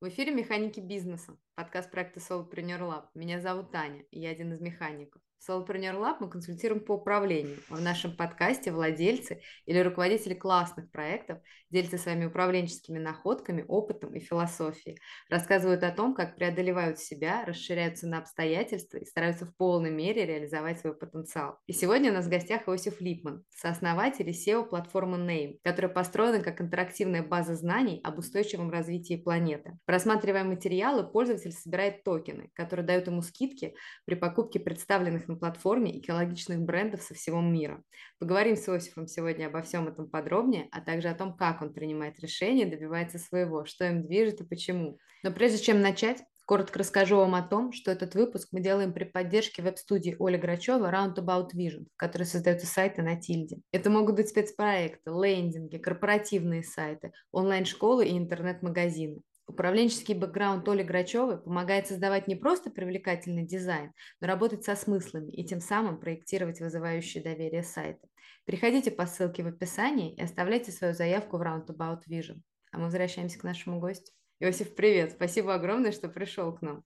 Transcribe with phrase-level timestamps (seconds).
[0.00, 3.04] В эфире «Механики бизнеса», подкаст проекта Solopreneur Lab.
[3.14, 5.20] Меня зовут Таня, и я один из механиков.
[5.40, 7.56] В Solopreneur Lab мы консультируем по управлению.
[7.70, 11.38] В нашем подкасте владельцы или руководители классных проектов
[11.70, 14.98] делятся своими управленческими находками, опытом и философией.
[15.30, 20.80] Рассказывают о том, как преодолевают себя, расширяются на обстоятельства и стараются в полной мере реализовать
[20.80, 21.58] свой потенциал.
[21.66, 26.42] И сегодня у нас в гостях Иосиф Липман, сооснователь и SEO платформы Name, которая построена
[26.44, 29.78] как интерактивная база знаний об устойчивом развитии планеты.
[29.86, 31.04] Просматривая материалы,
[31.50, 37.14] пользователь собирает токены, которые дают ему скидки при покупке представленных на платформе экологичных брендов со
[37.14, 37.82] всего мира.
[38.18, 42.18] Поговорим с Иосифом сегодня обо всем этом подробнее, а также о том, как он принимает
[42.20, 44.98] решения, добивается своего, что им движет и почему.
[45.22, 49.04] Но прежде чем начать, Коротко расскажу вам о том, что этот выпуск мы делаем при
[49.04, 53.60] поддержке веб-студии Оли Грачева Roundabout Vision, в которой создаются сайты на Тильде.
[53.70, 59.20] Это могут быть спецпроекты, лендинги, корпоративные сайты, онлайн-школы и интернет-магазины.
[59.50, 65.44] Управленческий бэкграунд Оли Грачевой помогает создавать не просто привлекательный дизайн, но работать со смыслами и
[65.44, 68.08] тем самым проектировать вызывающие доверие сайты.
[68.44, 72.42] Переходите по ссылке в описании и оставляйте свою заявку в Roundabout Vision.
[72.70, 74.12] А мы возвращаемся к нашему гостю.
[74.38, 75.14] Иосиф, привет!
[75.14, 76.84] Спасибо огромное, что пришел к нам.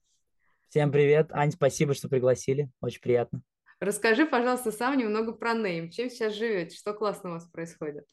[0.71, 1.33] Всем привет.
[1.33, 2.71] Ань, спасибо, что пригласили.
[2.81, 3.43] Очень приятно.
[3.79, 5.91] Расскажи, пожалуйста, сам немного про Name.
[5.91, 6.75] Чем сейчас живете?
[6.75, 8.07] Что классно у вас происходит?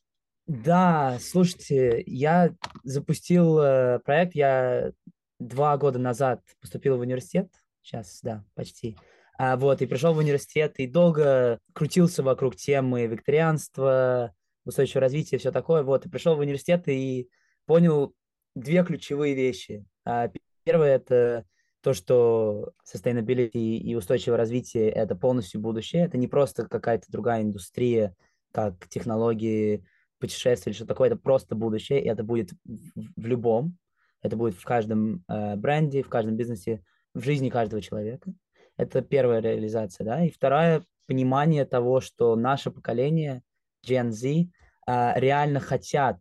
[0.47, 2.53] Да, слушайте, я
[2.83, 4.91] запустил э, проект, я
[5.39, 7.49] два года назад поступил в университет,
[7.81, 8.97] сейчас, да, почти,
[9.37, 15.51] а, вот, и пришел в университет, и долго крутился вокруг темы викторианства, устойчивого развития, все
[15.51, 17.29] такое, вот, и пришел в университет и
[17.65, 18.13] понял
[18.55, 19.85] две ключевые вещи.
[20.05, 20.31] А,
[20.63, 21.45] первое– это
[21.81, 28.15] то, что sustainability и устойчивое развитие– это полностью будущее, это не просто какая-то другая индустрия,
[28.51, 29.83] как технологии,
[30.21, 33.77] путешествие или что такое, это просто будущее, и это будет в любом,
[34.21, 36.83] это будет в каждом э, бренде, в каждом бизнесе,
[37.13, 38.33] в жизни каждого человека.
[38.77, 40.23] Это первая реализация, да.
[40.23, 43.41] И вторая понимание того, что наше поколение
[43.85, 46.19] Gen Z э, реально хотят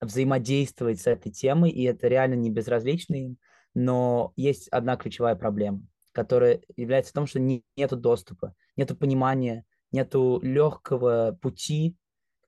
[0.00, 3.38] взаимодействовать с этой темой, и это реально не безразлично им,
[3.74, 9.64] но есть одна ключевая проблема, которая является в том, что не, нету доступа, нету понимания,
[9.90, 11.96] нету легкого пути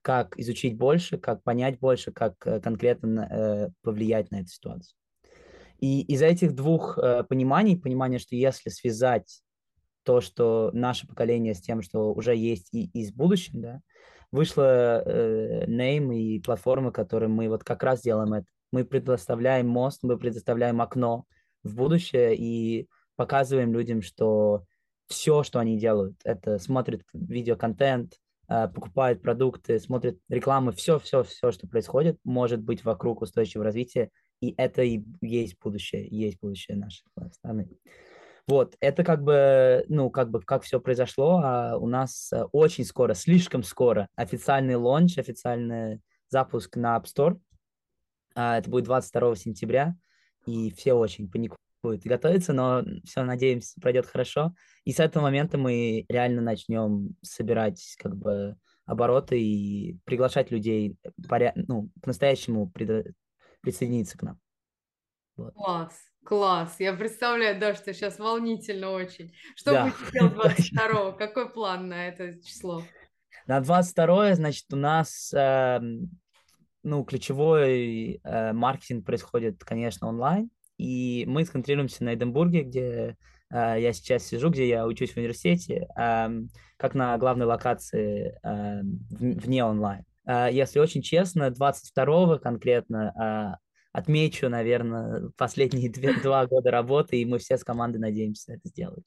[0.01, 4.95] как изучить больше, как понять больше, как э, конкретно э, повлиять на эту ситуацию.
[5.79, 9.41] И из этих двух э, пониманий, понимание, что если связать
[10.03, 13.81] то, что наше поколение с тем, что уже есть и из будущего, да,
[14.31, 18.47] вышла э, Name и платформа, которой мы вот как раз делаем это.
[18.71, 21.25] Мы предоставляем мост, мы предоставляем окно
[21.63, 24.65] в будущее и показываем людям, что
[25.07, 28.13] все, что они делают, это смотрят видеоконтент,
[28.73, 34.09] покупают продукты, смотрят рекламы, все-все-все, что происходит, может быть вокруг устойчивого развития,
[34.41, 37.69] и это и есть будущее, есть будущее нашей страны.
[38.47, 42.83] Вот, это как бы, ну, как бы, как все произошло, а у нас э, очень
[42.83, 47.39] скоро, слишком скоро официальный лонч, официальный запуск на App Store.
[48.35, 49.95] А, это будет 22 сентября,
[50.45, 54.53] и все очень паникуют будет готовиться, но все, надеемся, пройдет хорошо.
[54.83, 58.55] И с этого момента мы реально начнем собирать как бы
[58.85, 60.97] обороты и приглашать людей
[61.27, 61.53] поря...
[61.55, 63.15] ну, по-настоящему прид...
[63.61, 64.39] присоединиться к нам.
[65.37, 65.53] Вот.
[65.53, 66.75] Класс, класс.
[66.79, 69.33] Я представляю, да, что сейчас волнительно очень.
[69.55, 69.83] Что да.
[69.85, 70.33] будете делать
[70.71, 72.83] 22 Какой план на это число?
[73.47, 75.79] На 22 значит, у нас э,
[76.83, 80.49] ну, ключевой э, маркетинг происходит, конечно, онлайн.
[80.81, 83.15] И мы сконцентрируемся на Эдинбурге, где
[83.51, 86.29] э, я сейчас сижу, где я учусь в университете, э,
[86.77, 88.81] как на главной локации э,
[89.11, 90.03] вне онлайн.
[90.27, 93.59] Если очень честно, 22-го конкретно
[93.91, 99.03] отмечу, наверное, последние две, два года работы, и мы все с командой надеемся это сделать.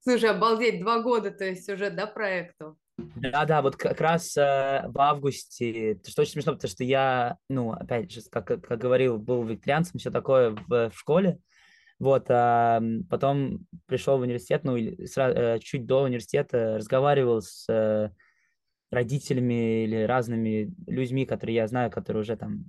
[0.00, 2.78] Слушай, обалдеть, два года, то есть уже, да, проекту?
[2.98, 7.70] Да, да, вот как раз э, в августе, что очень смешно, потому что я, ну,
[7.70, 11.38] опять же, как, как говорил, был викторианцем, все такое в, в школе,
[12.00, 17.66] вот, а потом пришел в университет, ну, или сразу, э, чуть до университета разговаривал с
[17.72, 18.10] э,
[18.90, 22.64] родителями или разными людьми, которые я знаю, которые уже там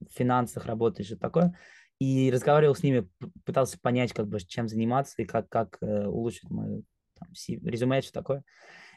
[0.00, 1.54] в финансах работают, что такое,
[1.98, 3.08] и разговаривал с ними,
[3.44, 6.82] пытался понять, как бы, чем заниматься и как, как э, улучшить мое
[7.18, 7.28] там,
[7.62, 8.42] резюме, что такое.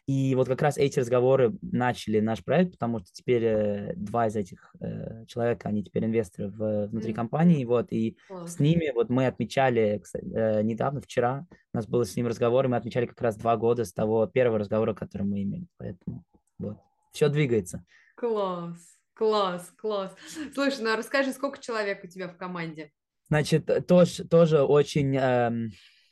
[0.06, 4.36] И вот как раз эти разговоры начали наш проект, потому что теперь э, два из
[4.36, 7.16] этих э, человек, они теперь инвесторы в, внутри mm-hmm.
[7.16, 8.48] компании, вот, и oh.
[8.48, 12.66] с ними вот мы отмечали кстати, э, недавно, вчера, у нас был с ним разговор,
[12.66, 16.24] и мы отмечали как раз два года с того первого разговора, который мы имели, поэтому
[16.57, 16.78] вот,
[17.12, 17.86] все двигается.
[18.16, 20.16] Класс, класс, класс.
[20.54, 22.92] Слушай, ну а расскажи, сколько человек у тебя в команде?
[23.30, 25.69] Значит, тоже, тоже очень эм,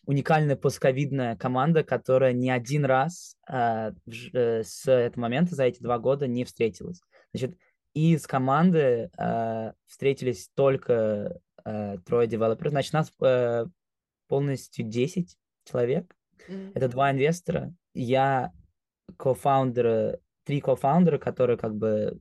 [0.08, 3.92] уникальная постковидная команда, которая ни один раз э,
[4.34, 7.02] э, с этого момента за эти два года не встретилась.
[7.34, 7.58] Значит,
[7.94, 12.72] из команды э, встретились только э, трое девелоперов.
[12.72, 13.66] Значит, нас э,
[14.30, 16.16] полностью 10 человек.
[16.48, 16.72] Mm-hmm.
[16.76, 17.74] Это два инвестора.
[17.94, 18.54] Я
[19.18, 22.18] кофаундеры, три кофаундера, которые как бы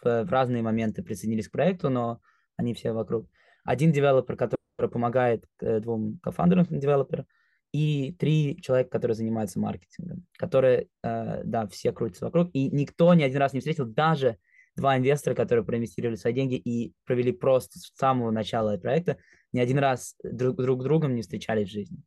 [0.00, 2.22] в, в разные моменты присоединились к проекту, но
[2.56, 3.28] они все вокруг
[3.64, 7.26] один девелопер, который помогает э, двум кофаундерам девелоперам,
[7.72, 13.22] и три человека, которые занимаются маркетингом, которые, э, да, все крутятся вокруг, и никто ни
[13.22, 14.38] один раз не встретил, даже
[14.76, 19.18] два инвестора, которые проинвестировали свои деньги и провели просто с самого начала проекта,
[19.52, 21.98] ни один раз друг, друг с другом не встречались в жизни.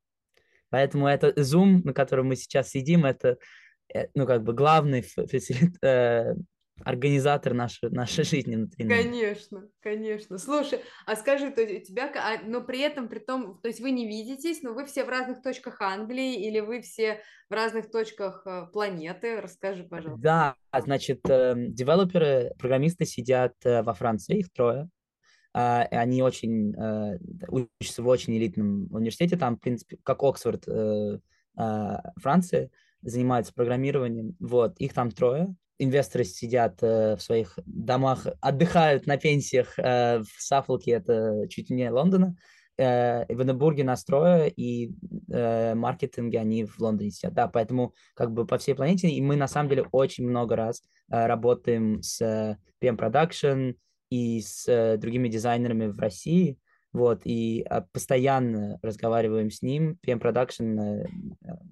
[0.69, 3.38] Поэтому это Zoom, на котором мы сейчас сидим, это,
[3.94, 5.75] э, ну, как бы главный фасилит,
[6.86, 8.88] организатор нашей, нашей жизни внутри.
[8.88, 10.38] Конечно, конечно.
[10.38, 13.92] Слушай, а скажи, то у тебя, а, но при этом, при том, то есть вы
[13.92, 18.44] не видитесь, но вы все в разных точках Англии или вы все в разных точках
[18.45, 19.42] э, планеты?
[19.42, 20.22] Расскажи, пожалуйста.
[20.22, 24.89] Да, значит, эм, девелоперы, программисты сидят э, во Франции, их трое.
[25.54, 27.19] Uh, они очень uh,
[27.50, 30.63] учатся в очень элитном университете, там, в принципе, как Оксфорд
[31.54, 34.36] Франции, занимаются программированием.
[34.39, 40.42] Вот, их там трое инвесторы сидят э, в своих домах, отдыхают на пенсиях э, в
[40.42, 42.36] Саффолке, это чуть не Лондона,
[42.78, 44.92] э, в Эдинбурге настроя и
[45.31, 47.33] э, маркетинге они в Лондоне сидят.
[47.33, 50.83] Да, поэтому как бы по всей планете, и мы на самом деле очень много раз
[51.12, 53.75] э, работаем с э, PM Production
[54.10, 56.60] и с э, другими дизайнерами в России,
[56.93, 59.97] вот, и а, постоянно разговариваем с ним.
[60.05, 61.07] PM Production, э,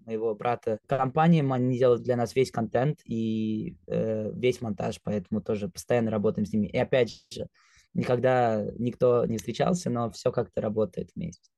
[0.06, 5.68] моего брата, компания, они делают для нас весь контент и э, весь монтаж, поэтому тоже
[5.68, 6.68] постоянно работаем с ними.
[6.68, 7.48] И опять же,
[7.94, 11.50] никогда никто не встречался, но все как-то работает вместе.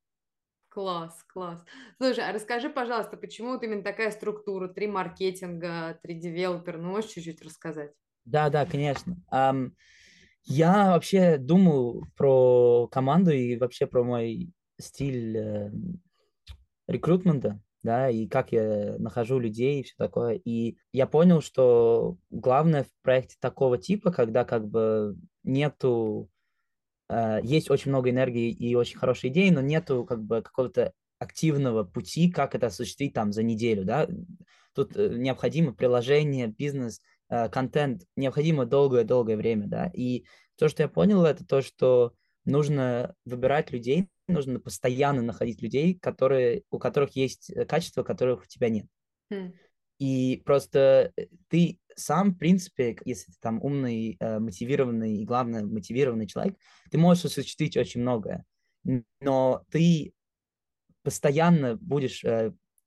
[0.69, 1.63] Класс, класс.
[1.97, 7.11] Слушай, а расскажи, пожалуйста, почему вот именно такая структура, три маркетинга, три девелопера, ну можешь
[7.11, 7.91] чуть-чуть рассказать?
[8.23, 9.17] Да, да, конечно.
[9.31, 9.71] Um,
[10.43, 15.71] я вообще думаю про команду и вообще про мой стиль э,
[16.87, 20.35] рекрутмента, да, и как я нахожу людей и все такое.
[20.43, 26.29] И я понял, что главное в проекте такого типа, когда как бы нету,
[27.09, 31.83] э, есть очень много энергии и очень хорошие идеи, но нету как бы какого-то активного
[31.83, 34.07] пути, как это осуществить там за неделю, да.
[34.73, 37.01] Тут э, необходимо приложение, бизнес,
[37.51, 40.25] контент необходимо долгое-долгое время, да, и
[40.57, 42.13] то, что я понял, это то, что
[42.45, 48.45] нужно выбирать людей, нужно постоянно находить людей, которые, у которых есть э, качества, которых у
[48.45, 48.85] тебя нет.
[49.31, 49.53] Mm.
[49.99, 56.27] И просто э, ты сам, в принципе, если ты там умный, мотивированный и, главное, мотивированный
[56.27, 56.57] человек,
[56.89, 58.45] ты можешь осуществить очень многое.
[59.19, 60.13] Но ты
[61.03, 62.23] постоянно будешь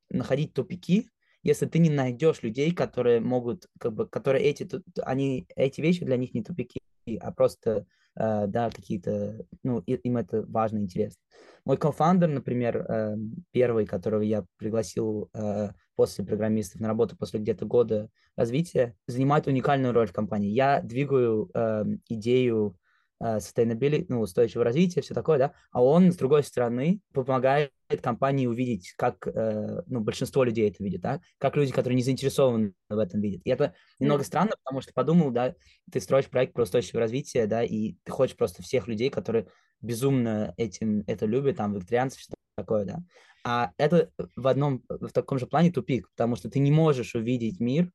[0.09, 1.11] находить тупики,
[1.45, 4.69] если ты не найдешь людей, которые могут, как бы, которые эти,
[5.03, 6.81] они, эти вещи для них не тупики,
[7.21, 7.87] а просто,
[8.17, 11.21] э, да, какие-то, ну, им это важно, интересно.
[11.67, 13.17] Мой кофаундер, например, э,
[13.53, 19.93] первый, которого я пригласил э, после программистов на работу после где-то года развития, занимает уникальную
[19.93, 20.51] роль в компании.
[20.51, 22.77] Я двигаю э, идею
[23.23, 28.93] sustainability, ну, устойчивого развития, все такое, да, а он, с другой стороны, помогает компании увидеть,
[28.97, 33.21] как, э, ну, большинство людей это видит, да, как люди, которые не заинтересованы в этом
[33.21, 33.43] видят.
[33.45, 35.55] И это немного странно, потому что подумал, да,
[35.91, 39.47] ты строишь проект про устойчивое развитие, да, и ты хочешь просто всех людей, которые
[39.81, 42.99] безумно этим это любят, там, вегетарианцев, что такое, да.
[43.45, 47.61] А это в одном, в таком же плане тупик, потому что ты не можешь увидеть
[47.61, 47.91] мир,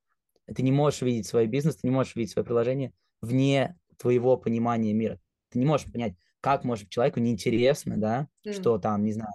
[0.54, 4.94] ты не можешь увидеть свой бизнес, ты не можешь увидеть свое приложение вне твоего понимания
[4.94, 5.20] мира.
[5.50, 8.54] Ты не можешь понять, как может человеку неинтересно, да, mm.
[8.54, 9.34] что там, не знаю,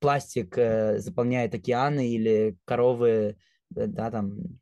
[0.00, 3.36] пластик э, заполняет океаны или коровы,
[3.74, 4.60] э, да, там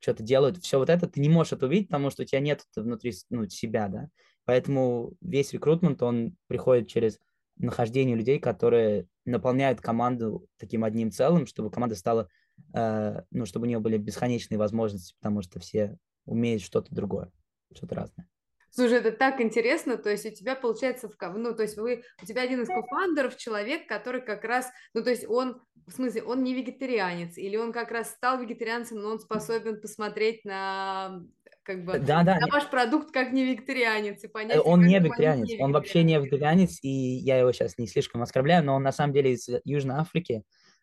[0.00, 0.58] что-то делают.
[0.58, 3.48] Все вот это ты не можешь это увидеть, потому что у тебя нет внутри ну,
[3.48, 4.08] себя, да.
[4.46, 7.20] Поэтому весь рекрутмент, он приходит через
[7.56, 12.28] нахождение людей, которые наполняют команду таким одним целым, чтобы команда стала,
[12.74, 17.30] э, ну, чтобы у нее были бесконечные возможности, потому что все умеют что-то другое,
[17.74, 18.26] что-то разное.
[18.70, 22.26] Слушай, это так интересно, то есть у тебя получается, в, ну, то есть вы, у
[22.26, 26.44] тебя один из кофандеров человек, который как раз, ну, то есть он, в смысле, он
[26.44, 31.22] не вегетарианец, или он как раз стал вегетарианцем, но он способен посмотреть на
[31.62, 34.56] как бы да, да, на ваш продукт как не вегетарианец и понять.
[34.56, 38.22] Э, он не вегетарианец, не он вообще не вегетарианец, и я его сейчас не слишком
[38.22, 40.42] оскорбляю, но он на самом деле из Южной Африки,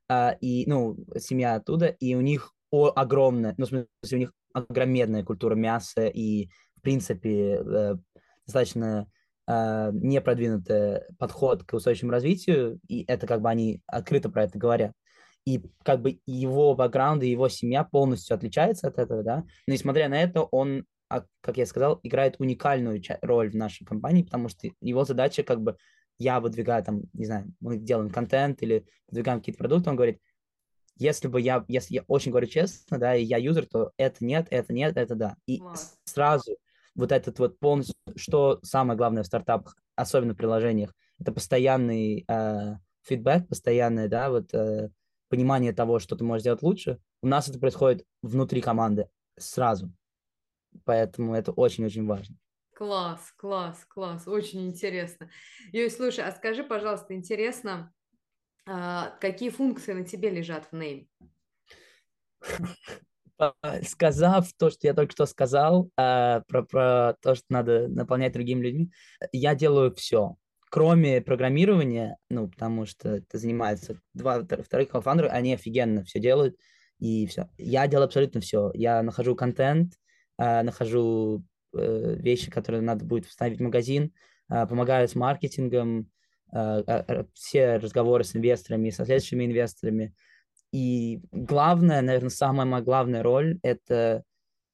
[0.09, 4.33] а, и, ну, семья оттуда, и у них о, огромная, ну, в смысле, у них
[4.53, 6.49] огромная культура мяса и
[6.87, 7.95] принципе, э,
[8.45, 9.11] достаточно
[9.45, 14.93] э, непродвинутый подход к устойчивому развитию, и это как бы они открыто про это говорят.
[15.45, 20.07] И как бы его бэкграунд и его семья полностью отличается от этого, да, но несмотря
[20.07, 24.69] на это, он, а, как я сказал, играет уникальную роль в нашей компании, потому что
[24.79, 25.75] его задача как бы
[26.17, 30.21] я выдвигаю там, не знаю, мы делаем контент или выдвигаем какие-то продукты, он говорит,
[30.95, 34.47] если бы я, если я очень говорю честно, да, и я юзер, то это нет,
[34.51, 35.35] это нет, это да.
[35.47, 35.75] И wow.
[36.05, 36.55] сразу
[36.97, 42.75] вот этот вот полностью, что самое главное в стартапах, особенно в приложениях, это постоянный э,
[43.03, 44.89] фидбэк, постоянное, да, вот э,
[45.29, 46.99] понимание того, что ты можешь сделать лучше.
[47.21, 49.93] У нас это происходит внутри команды сразу.
[50.83, 52.35] Поэтому это очень-очень важно.
[52.75, 55.29] Класс, класс, класс, очень интересно.
[55.71, 57.93] Юй, слушай, а скажи, пожалуйста, интересно,
[58.67, 61.07] а, какие функции на тебе лежат в Name?
[63.83, 68.61] Сказав то, что я только что сказал, а, про, про то, что надо наполнять другими
[68.63, 68.91] людьми,
[69.31, 70.35] я делаю все,
[70.69, 76.57] кроме программирования, ну, потому что это занимается два вторых кофаундеры, они офигенно все делают,
[76.99, 77.49] и все.
[77.57, 78.71] Я делаю абсолютно все.
[78.73, 79.93] Я нахожу контент,
[80.37, 81.43] а, нахожу
[81.77, 84.13] э, вещи, которые надо будет вставить в магазин,
[84.47, 86.09] помогаю с маркетингом,
[86.53, 90.13] Э, все разговоры с инвесторами, со следующими инвесторами.
[90.71, 94.23] И главное, наверное, самая моя главная роль– это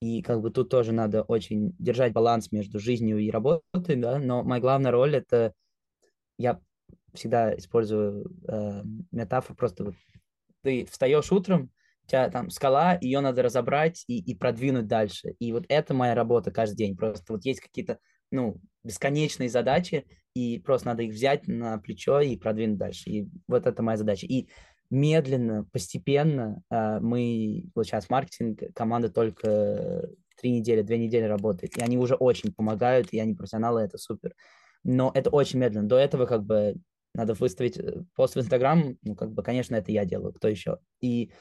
[0.01, 4.43] и как бы тут тоже надо очень держать баланс между жизнью и работой, да, но
[4.43, 5.53] моя главная роль– это
[6.37, 6.59] я
[7.13, 9.95] всегда использую э, метафору просто вот
[10.63, 11.71] ты встаешь утром,
[12.05, 15.35] у тебя там скала, ее надо разобрать и, и продвинуть дальше.
[15.39, 16.97] И вот это моя работа каждый день.
[16.97, 17.99] Просто вот есть какие-то
[18.31, 23.09] ну, бесконечные задачи, и просто надо их взять на плечо и продвинуть дальше.
[23.09, 24.25] И вот это моя задача.
[24.25, 24.49] И
[24.93, 30.07] медленно, постепенно э, мы, сейчас маркетинг, команда только
[30.39, 34.35] три недели, две недели работает, и они уже очень помогают, и они профессионалы, это супер.
[34.83, 35.87] Но это очень медленно.
[35.87, 36.75] До этого как бы
[37.15, 40.77] надо выставить э, пост в Инстаграм, ну, как бы, конечно, это я делаю, кто еще.
[41.01, 41.31] И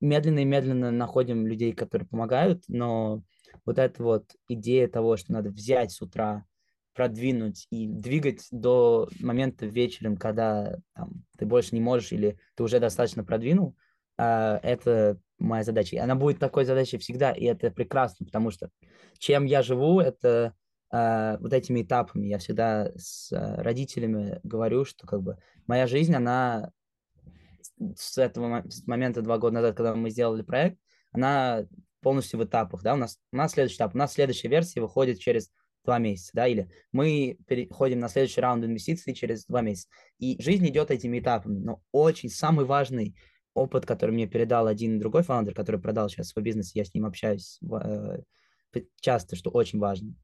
[0.00, 3.22] медленно и медленно находим людей, которые помогают, но
[3.66, 6.46] вот эта вот идея того, что надо взять с утра,
[6.94, 12.80] продвинуть и двигать до момента вечером, когда там, ты больше не можешь или ты уже
[12.80, 13.76] достаточно продвинул,
[14.18, 15.96] э, это моя задача.
[15.96, 18.70] И она будет такой задачей всегда, и это прекрасно, потому что
[19.18, 20.54] чем я живу, это
[20.92, 22.26] э, вот этими этапами.
[22.26, 26.70] Я всегда с э, родителями говорю, что как бы моя жизнь, она
[27.96, 30.78] с этого с момента два года назад, когда мы сделали проект,
[31.12, 31.66] она
[32.00, 35.20] полностью в этапах, да, у нас, у нас следующий этап, у нас следующая версия выходит
[35.20, 35.50] через
[35.84, 39.88] два месяца, да, или мы переходим на следующий раунд инвестиций через два месяца.
[40.18, 43.16] И жизнь идет этими этапами, но очень самый важный
[43.54, 47.04] опыт, который мне передал один другой фаундер, который продал сейчас свой бизнес, я с ним
[47.06, 48.18] общаюсь э,
[49.00, 50.14] часто, что очень важно,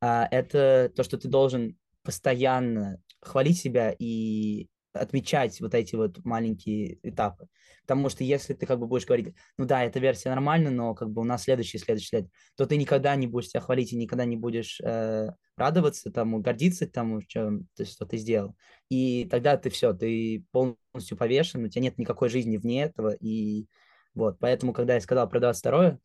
[0.00, 6.98] а, это то, что ты должен постоянно хвалить себя и отмечать вот эти вот маленькие
[7.02, 7.48] этапы.
[7.82, 11.10] Потому что если ты как бы будешь говорить, ну да, эта версия нормальна, но как
[11.10, 14.24] бы у нас следующий, следующий лет, то ты никогда не будешь себя хвалить и никогда
[14.24, 18.56] не будешь э, радоваться тому, гордиться тому, чем, то, что ты сделал.
[18.88, 23.10] И тогда ты все, ты полностью повешен, у тебя нет никакой жизни вне этого.
[23.20, 23.66] И
[24.14, 25.98] вот, поэтому, когда я сказал про 22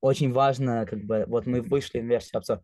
[0.00, 2.62] очень важно, как бы, вот мы вышли в версию обзор.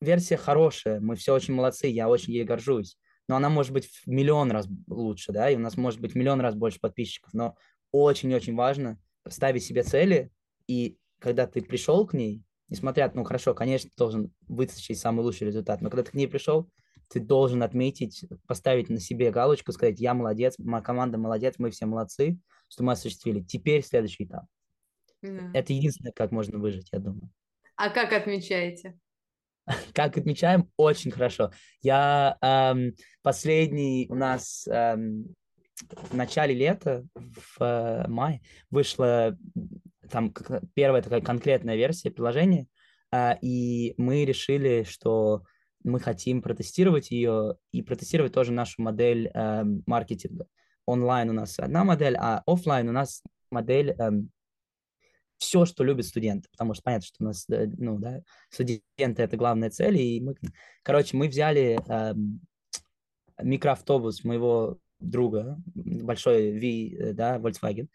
[0.00, 2.96] Версия хорошая, мы все очень молодцы, я очень ей горжусь
[3.30, 6.40] но она может быть в миллион раз лучше, да, и у нас может быть миллион
[6.40, 7.56] раз больше подписчиков, но
[7.92, 10.32] очень-очень важно ставить себе цели,
[10.66, 15.46] и когда ты пришел к ней, несмотря, ну хорошо, конечно, ты должен вытащить самый лучший
[15.46, 16.68] результат, но когда ты к ней пришел,
[17.06, 21.86] ты должен отметить, поставить на себе галочку, сказать, я молодец, моя команда молодец, мы все
[21.86, 23.42] молодцы, что мы осуществили.
[23.42, 24.46] Теперь следующий этап.
[25.22, 25.52] Да.
[25.54, 27.30] Это единственное, как можно выжить, я думаю.
[27.76, 28.98] А как отмечаете?
[29.94, 30.70] Как отмечаем?
[30.76, 31.50] Очень хорошо.
[31.82, 35.34] Я эм, последний у нас эм,
[36.10, 38.40] в начале лета, в э, мае,
[38.70, 39.36] вышла
[40.10, 40.32] там
[40.74, 42.66] первая такая конкретная версия приложения,
[43.12, 45.42] э, и мы решили, что
[45.82, 50.46] мы хотим протестировать ее и протестировать тоже нашу модель э, маркетинга.
[50.86, 54.30] Онлайн у нас одна модель, а офлайн у нас модель эм,
[55.40, 59.36] все, что любят студенты, потому что понятно, что у нас, э, ну, да, студенты— это
[59.38, 60.34] главная цель, и мы,
[60.82, 62.14] короче, мы взяли э,
[63.42, 67.88] микроавтобус моего друга, большой V, э, да, Volkswagen,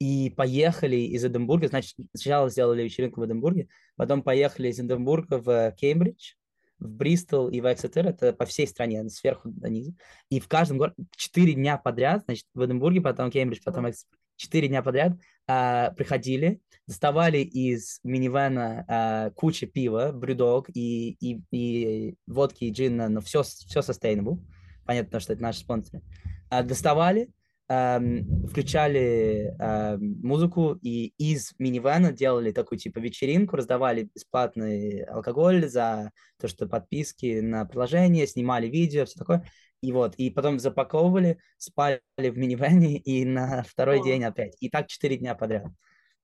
[0.00, 5.72] и поехали из Эдинбурга, значит, сначала сделали вечеринку в Эдинбурге, потом поехали из Эдинбурга в
[5.72, 6.34] Кембридж,
[6.78, 9.94] в Бристол и в Эксетер, это по всей стране, сверху до низу,
[10.28, 14.68] и в каждом городе четыре дня подряд, значит, в Эдинбурге, потом Кембридж, потом Эксетер, четыре
[14.68, 22.64] дня подряд а, приходили, доставали из минивэна а, кучу пива, брюдог и, и, и водки,
[22.64, 24.38] и джина, но все, все sustainable.
[24.84, 26.02] Понятно, что это наши спонсоры.
[26.50, 27.30] А, доставали,
[27.68, 36.10] эм, включали эм, музыку и из минивэна делали такую типа вечеринку, раздавали бесплатный алкоголь за
[36.40, 39.48] то, что подписки на приложение, снимали видео, все такое.
[39.82, 44.02] И вот, и потом запаковывали, спали в минивэне и на второй О.
[44.02, 44.56] день опять.
[44.60, 45.66] И так четыре дня подряд.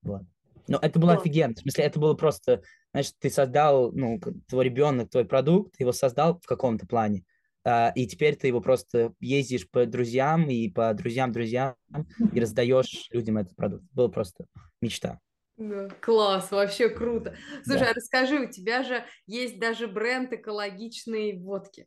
[0.02, 0.22] Вот.
[0.68, 1.16] Но это было О.
[1.16, 1.54] офигенно.
[1.54, 2.62] В смысле, это было просто,
[2.92, 7.24] знаешь, ты создал, ну, твой ребенок, твой продукт, ты его создал в каком-то плане.
[7.66, 11.74] Uh, и теперь ты его просто ездишь по друзьям и по друзьям-друзьям
[12.32, 13.84] и раздаешь людям этот продукт.
[13.92, 14.46] Было просто
[14.80, 15.18] мечта.
[15.58, 17.34] Да, класс, вообще круто.
[17.64, 17.90] Слушай, да.
[17.90, 21.86] а расскажи, у тебя же есть даже бренд экологичной водки.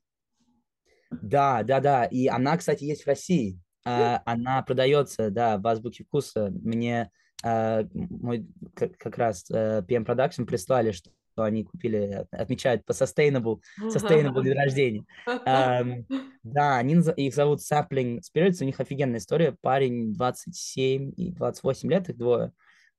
[1.12, 2.06] Да, да, да.
[2.06, 3.60] И она, кстати, есть в России.
[3.86, 6.51] А, она продается, да, в азбуке вкуса.
[6.51, 7.12] Мне
[7.44, 14.53] а, мой как, раз PM Production прислали, что они купили, отмечают по sustainable, sustainable день
[14.53, 15.06] рождения.
[15.27, 16.06] Um,
[16.44, 19.56] да, они, их зовут Sapling Spirits, у них офигенная история.
[19.62, 22.51] Парень 27 и 28 лет, их двое.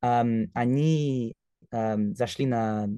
[0.05, 1.37] Um, они
[1.73, 2.89] um, зашли на...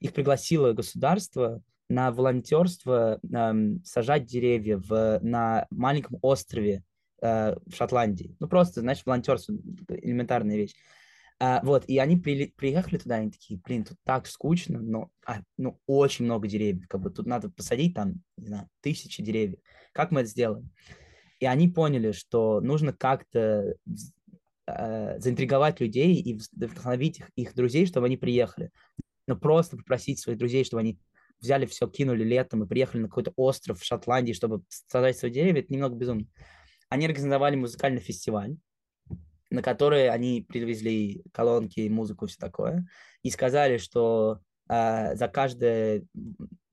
[0.00, 6.84] Их пригласило государство на волонтерство эм, сажать деревья в, на маленьком острове
[7.20, 8.36] э, в Шотландии.
[8.38, 9.52] Ну, просто, знаешь, волонтерство,
[9.88, 10.74] элементарная вещь.
[11.40, 15.40] А, вот, и они при, приехали туда, они такие, блин, тут так скучно, но а,
[15.56, 19.58] ну, очень много деревьев, как бы тут надо посадить там, не знаю, тысячи деревьев.
[19.92, 20.70] Как мы это сделаем?
[21.40, 23.74] И они поняли, что нужно как-то
[24.66, 28.70] э, заинтриговать людей и вдохновить их, их друзей, чтобы они приехали.
[29.26, 31.00] Но просто попросить своих друзей, чтобы они
[31.40, 35.60] взяли все, кинули летом и приехали на какой-то остров в Шотландии, чтобы сажать свои деревья,
[35.60, 36.26] это немного безумно.
[36.88, 38.56] Они организовали музыкальный фестиваль,
[39.50, 42.86] на который они привезли колонки, музыку, все такое,
[43.22, 46.06] и сказали, что э, за каждый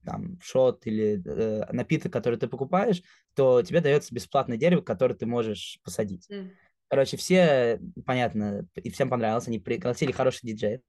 [0.04, 3.02] там, шот или э, напиток, который ты покупаешь,
[3.34, 6.28] то тебе дается бесплатное дерево, которое ты можешь посадить.
[6.30, 6.50] Mm.
[6.88, 10.80] Короче, все, понятно, и всем понравилось, они пригласили хороший диджей.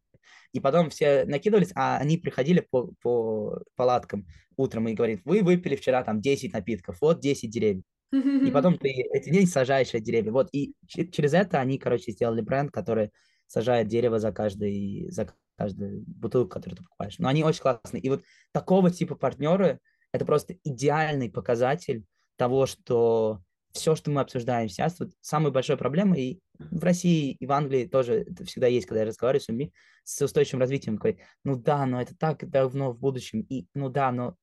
[0.52, 4.26] И потом все накидывались, а они приходили по, по палаткам
[4.58, 7.84] утром и говорят, вы выпили вчера там 10 напитков, вот 10 деревьев.
[8.12, 10.32] И потом ты эти день сажаешь эти деревья.
[10.32, 13.12] Вот, и через это они, короче, сделали бренд, который
[13.46, 17.20] сажает дерево за каждый, за каждую бутылку, которую ты покупаешь.
[17.20, 18.02] Но они очень классные.
[18.02, 19.80] И вот такого типа партнеры,
[20.12, 22.04] это просто идеальный показатель
[22.36, 27.46] того, что все, что мы обсуждаем сейчас, вот самая большая проблема, и в России, и
[27.46, 31.20] в Англии тоже это всегда есть, когда я разговариваю с людьми с устойчивым развитием, такой,
[31.44, 34.36] ну да, но это так давно в будущем, и ну да, но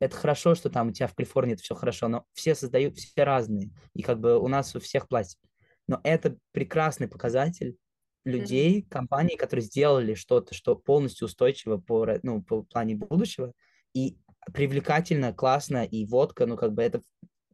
[0.00, 3.24] это хорошо, что там у тебя в Калифорнии это все хорошо, но все создают, все
[3.24, 5.38] разные, и как бы у нас у всех пластик.
[5.86, 7.76] Но это прекрасный показатель
[8.24, 8.88] людей, mm-hmm.
[8.88, 13.52] компаний, которые сделали что-то, что полностью устойчиво по, ну, по плане будущего,
[13.94, 14.18] и
[14.52, 17.02] привлекательно, классно, и водка, ну, как бы это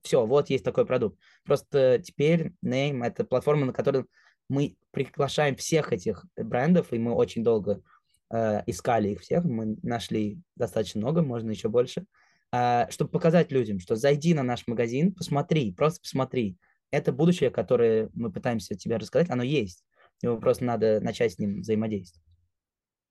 [0.05, 1.19] все, вот есть такой продукт.
[1.45, 4.05] Просто теперь Name— это платформа, на которой
[4.49, 7.83] мы приглашаем всех этих брендов, и мы очень долго
[8.31, 12.05] э, искали их всех, мы нашли достаточно много, можно еще больше,
[12.53, 16.59] э, чтобы показать людям, что зайди на наш магазин, посмотри, просто посмотри.
[16.91, 19.83] Это будущее, которое мы пытаемся тебе рассказать, оно есть.
[20.23, 22.34] Его просто надо начать с ним взаимодействовать.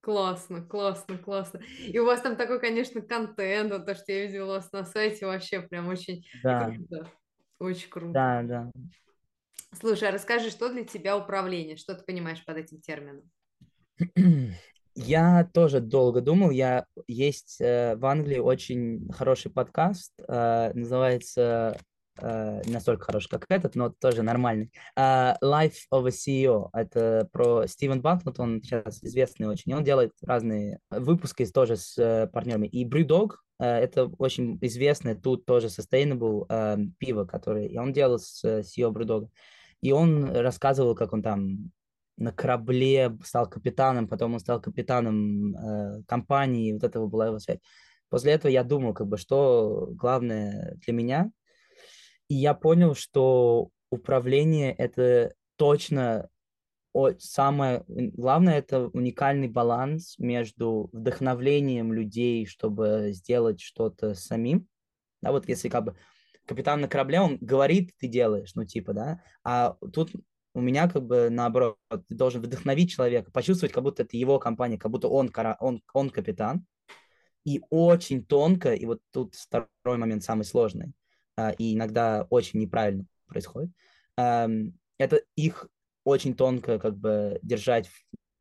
[0.03, 1.61] Классно, классно, классно.
[1.87, 4.83] И у вас там такой, конечно, контент, вот то, что я видела у вас на
[4.83, 6.65] сайте, вообще прям очень да.
[6.65, 7.09] круто.
[7.57, 8.11] Очень круто.
[8.11, 8.71] Да, да.
[9.79, 11.77] Слушай, а расскажи, что для тебя управление?
[11.77, 13.31] Что ты понимаешь под этим термином?
[14.95, 16.51] Я тоже долго думал.
[16.51, 21.79] Я есть э, в Англии очень хороший подкаст, э, называется
[22.21, 24.71] Не настолько хороший, как этот, но тоже нормальный.
[24.97, 26.69] Uh, Life of a CEO.
[26.73, 29.73] Это про Стивен Банкнут, он сейчас известный очень.
[29.73, 32.67] Он делает разные выпуски тоже с uh, партнерами.
[32.67, 38.19] И Brewdog uh, это очень известный тут тоже sustainable uh, пиво, которое и он делал
[38.19, 39.29] с uh, CEO Brewdog.
[39.81, 41.71] И он рассказывал, как он там
[42.17, 47.59] на корабле стал капитаном, потом он стал капитаном э, компании, вот этого была его связь.
[48.09, 51.31] После этого я думал, как бы, что главное для меня
[52.27, 56.29] и я понял, что управление это точно
[57.19, 64.67] самое главное это уникальный баланс между вдохновлением людей, чтобы сделать что-то самим.
[65.21, 65.95] Да, вот если как бы
[66.45, 70.11] капитан на корабле, он говорит, ты делаешь, ну типа, да, а тут
[70.53, 74.77] у меня как бы наоборот, ты должен вдохновить человека, почувствовать, как будто это его компания,
[74.77, 76.65] как будто он, он, он капитан,
[77.43, 80.93] и очень тонко, и вот тут второй момент самый сложный,
[81.57, 83.71] и иногда очень неправильно происходит,
[84.15, 85.67] это их
[86.03, 87.89] очень тонко как бы держать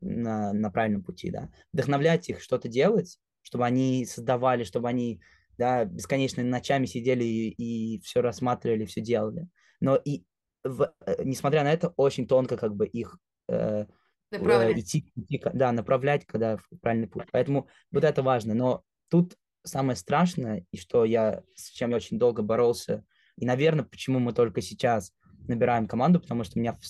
[0.00, 1.50] на, на правильном пути, да.
[1.72, 5.20] Вдохновлять их что-то делать, чтобы они создавали, чтобы они
[5.58, 9.48] да, бесконечно ночами сидели и, и все рассматривали, все делали.
[9.80, 10.24] Но и
[10.64, 13.86] в, э, несмотря на это, очень тонко как бы их э,
[14.30, 17.26] э, идти, идти, да, направлять, когда в правильный путь.
[17.30, 18.54] Поэтому вот это важно.
[18.54, 23.04] Но тут самое страшное, и что я, с чем я очень долго боролся,
[23.36, 25.12] и, наверное, почему мы только сейчас
[25.48, 26.82] набираем команду, потому что у меня в,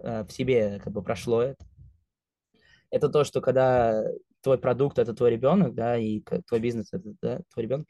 [0.00, 1.66] э, в себе как бы прошло это.
[2.90, 4.04] Это то, что когда
[4.40, 7.88] твой продукт это твой ребенок, да, и твой бизнес это да, твой ребенок,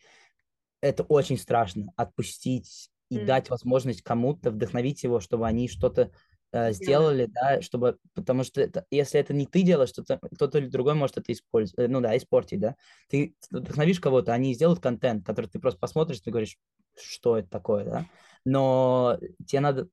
[0.81, 3.25] это очень страшно отпустить и mm.
[3.27, 6.11] дать возможность кому-то вдохновить его, чтобы они что-то
[6.55, 10.69] э, сделали, да, чтобы, потому что это, если это не ты делаешь, то кто-то или
[10.69, 12.77] другой может это использовать, э, ну да, испортить, да.
[13.09, 16.57] Ты вдохновишь кого-то, они сделают контент, который ты просто посмотришь, ты говоришь,
[16.97, 18.07] что это такое, да.
[18.45, 19.89] Но тебе надо,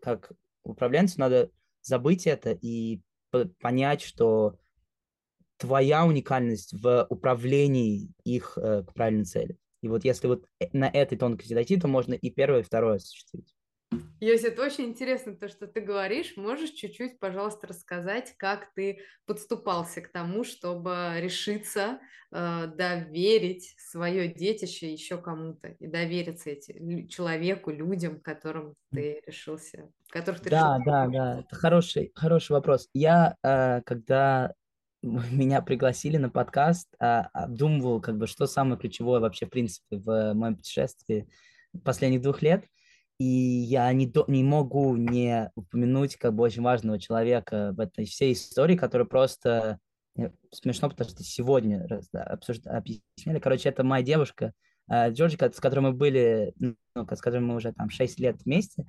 [0.00, 0.30] как
[0.62, 1.50] управленцу, надо
[1.82, 3.00] забыть это и
[3.60, 4.56] понять, что
[5.56, 9.58] твоя уникальность в управлении их э, к правильной цели.
[9.82, 13.55] И вот если вот на этой тонкости дойти, то можно и первое, и второе осуществить.
[14.18, 16.36] Йося, это очень интересно, то, что ты говоришь.
[16.36, 22.00] Можешь чуть-чуть, пожалуйста, рассказать, как ты подступался к тому, чтобы решиться
[22.32, 30.40] э, доверить свое детище еще кому-то и довериться эти, человеку, людям, которым ты решился, которых
[30.40, 30.84] ты да, решил.
[30.86, 32.88] Да, да, да, это хороший, хороший вопрос.
[32.94, 34.54] Я, э, когда
[35.02, 40.32] меня пригласили на подкаст, а, обдумывал, как бы, что самое ключевое вообще, в принципе, в
[40.34, 41.28] моем путешествии
[41.84, 42.64] последних двух лет.
[43.18, 48.04] И я не, до, не могу не упомянуть как бы очень важного человека в этой
[48.04, 49.78] всей истории, который просто
[50.18, 53.38] э, смешно, потому что сегодня обсуждали, объясняли.
[53.40, 54.52] Короче, это моя девушка
[54.90, 58.86] э, Джорджи, с которой мы были, ну, с которой мы уже там 6 лет вместе.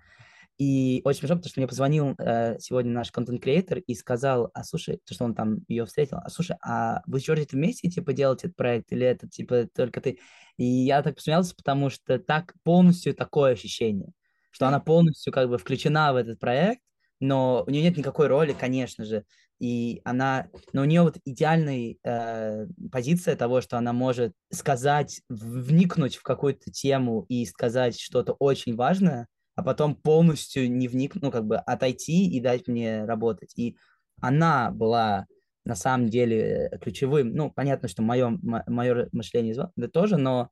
[0.57, 4.99] И очень смешно, потому что мне позвонил э, сегодня наш контент-креатор и сказал, а слушай,
[5.05, 8.47] то, что он там ее встретил, а слушай, а вы с Джорджи вместе, типа, делаете
[8.47, 10.19] этот проект, или это, типа, только ты?
[10.57, 14.11] И я так посмеялся, потому что так полностью такое ощущение,
[14.57, 16.81] что она полностью как бы включена в этот проект,
[17.19, 19.23] но у нее нет никакой роли, конечно же,
[19.59, 26.15] и она, но у нее вот идеальная э, позиция того, что она может сказать, вникнуть
[26.15, 31.45] в какую-то тему и сказать что-то очень важное, а потом полностью не вникнуть, ну, как
[31.45, 33.53] бы отойти и дать мне работать.
[33.55, 33.77] И
[34.21, 35.27] она была
[35.65, 40.49] на самом деле ключевым, ну, понятно, что мое, мое мышление тоже, но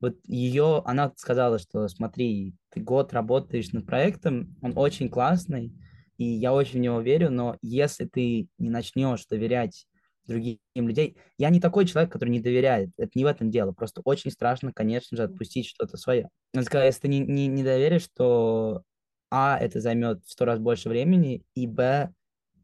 [0.00, 5.72] вот ее, она сказала, что смотри, ты год работаешь над проектом, он очень классный,
[6.16, 9.86] и я очень в него верю, но если ты не начнешь доверять
[10.26, 11.16] другим людей.
[11.38, 12.90] Я не такой человек, который не доверяет.
[12.96, 13.72] Это не в этом дело.
[13.72, 16.28] Просто очень страшно, конечно же, отпустить что-то свое.
[16.52, 18.82] Но если ты не, не, не доверишь, то
[19.30, 22.10] А, это займет в сто раз больше времени, и Б,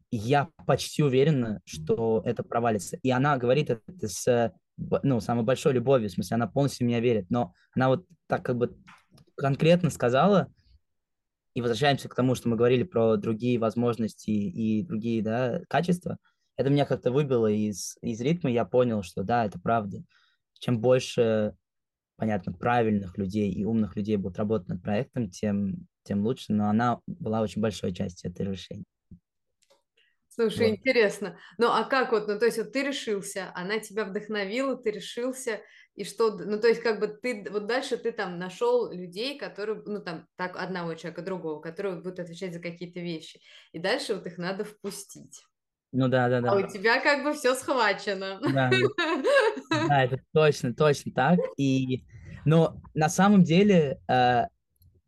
[0.09, 2.97] я почти уверена, что это провалится.
[3.03, 6.99] И она говорит это с ну, самой большой любовью, в смысле, она полностью в меня
[6.99, 7.29] верит.
[7.29, 8.77] Но она вот так как бы
[9.35, 10.47] конкретно сказала,
[11.53, 16.17] и возвращаемся к тому, что мы говорили про другие возможности и другие да, качества–
[16.61, 20.03] это меня как-то выбило из, из ритма, я понял, что да, это правда.
[20.59, 21.55] Чем больше,
[22.17, 26.99] понятно, правильных людей и умных людей будут работать над проектом, тем, тем лучше, но она
[27.07, 28.83] была очень большой частью этого решения.
[30.33, 30.79] Слушай, вот.
[30.79, 31.37] интересно.
[31.57, 35.59] Ну, а как вот, ну, то есть вот ты решился, она тебя вдохновила, ты решился,
[35.93, 39.81] и что, ну, то есть как бы ты, вот дальше ты там нашел людей, которые,
[39.85, 43.41] ну, там, так, одного человека, другого, которые будут отвечать за какие-то вещи,
[43.73, 45.43] и дальше вот их надо впустить.
[45.91, 46.51] Ну да, да, да.
[46.51, 48.39] А у тебя как бы все схвачено.
[48.53, 48.71] Да,
[49.89, 51.39] да это точно, точно так.
[51.57, 52.05] И,
[52.45, 54.45] но на самом деле, э,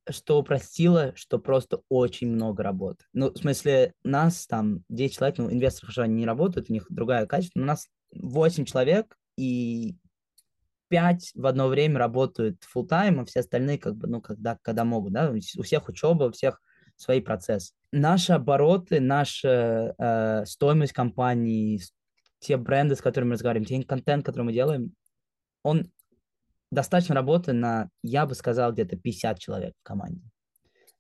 [0.10, 3.06] что упростило, что просто очень много работы.
[3.14, 7.26] Ну, в смысле, нас там 10 человек, ну, инвесторы уже не работают, у них другая
[7.26, 9.96] качество, но у нас 8 человек, и
[10.90, 14.84] 5 в одно время работают full time, а все остальные как бы, ну, когда, когда
[14.84, 16.62] могут, да, у всех учеба, у всех
[16.96, 17.74] свои процессы.
[17.92, 21.82] Наши обороты, наша э, стоимость компании,
[22.40, 24.94] те бренды, с которыми мы разговариваем, те контент, который мы делаем,
[25.64, 25.90] он
[26.74, 30.22] достаточно работы на, я бы сказал, где-то 50 человек в команде.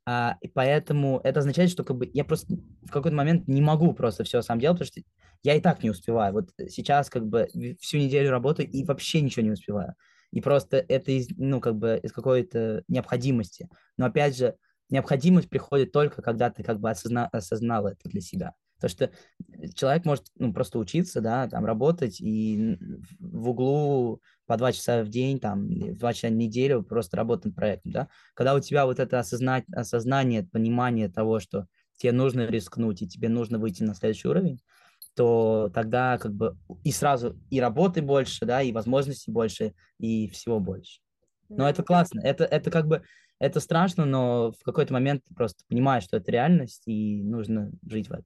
[0.05, 3.93] А, и поэтому это означает, что как бы я просто в какой-то момент не могу
[3.93, 5.01] просто все сам делать, потому что
[5.43, 6.33] я и так не успеваю.
[6.33, 7.47] Вот сейчас как бы
[7.79, 9.95] всю неделю работаю и вообще ничего не успеваю.
[10.31, 13.69] И просто это из, ну, как бы из какой-то необходимости.
[13.97, 14.55] Но опять же,
[14.89, 18.53] необходимость приходит только, когда ты как бы осозна, осознал это для себя.
[18.83, 19.11] То, что
[19.75, 22.77] человек может ну, просто учиться, да, там, работать и
[23.17, 27.55] в углу по два часа в день, там, два часа в неделю просто работать над
[27.55, 28.09] проектом, да.
[28.33, 33.29] Когда у тебя вот это осознать, осознание, понимание того, что тебе нужно рискнуть, и тебе
[33.29, 34.59] нужно выйти на следующий уровень,
[35.15, 40.59] то тогда как бы и сразу и работы больше, да, и возможностей больше, и всего
[40.59, 40.99] больше.
[41.47, 42.19] Но это классно.
[42.19, 43.03] Это, это как бы,
[43.39, 48.09] это страшно, но в какой-то момент ты просто понимаешь, что это реальность, и нужно жить
[48.09, 48.25] в этом.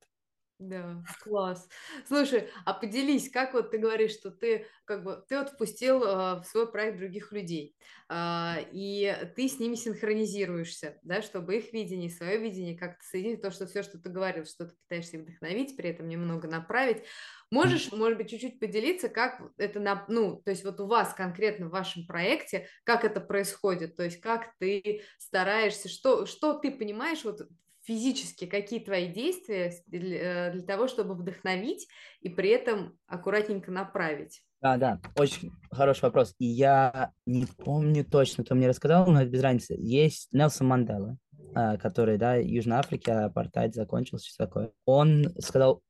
[0.60, 1.70] Да, класс.
[2.08, 6.42] Слушай, а поделись, как вот ты говоришь, что ты как бы ты вот впустил э,
[6.42, 7.76] в свой проект других людей,
[8.10, 13.52] э, и ты с ними синхронизируешься, да, чтобы их видение, свое видение как-то соединить, то,
[13.52, 17.04] что все, что ты говорил, что ты пытаешься вдохновить, при этом немного направить.
[17.52, 21.68] Можешь, может быть, чуть-чуть поделиться, как это, на, ну, то есть вот у вас конкретно
[21.68, 27.24] в вашем проекте, как это происходит, то есть как ты стараешься, что, что ты понимаешь
[27.24, 27.42] вот
[27.88, 31.88] физически, какие твои действия для, э, для того, чтобы вдохновить
[32.20, 34.44] и при этом аккуратненько направить?
[34.62, 36.36] Да, да, очень хороший вопрос.
[36.40, 39.76] И я не помню точно, кто мне рассказал, но это без разницы.
[39.78, 41.18] Есть Нелсон Мандела,
[41.56, 44.72] а, который, да, Южной Африке, апартайд закончился, все такое.
[44.86, 45.82] Он сказал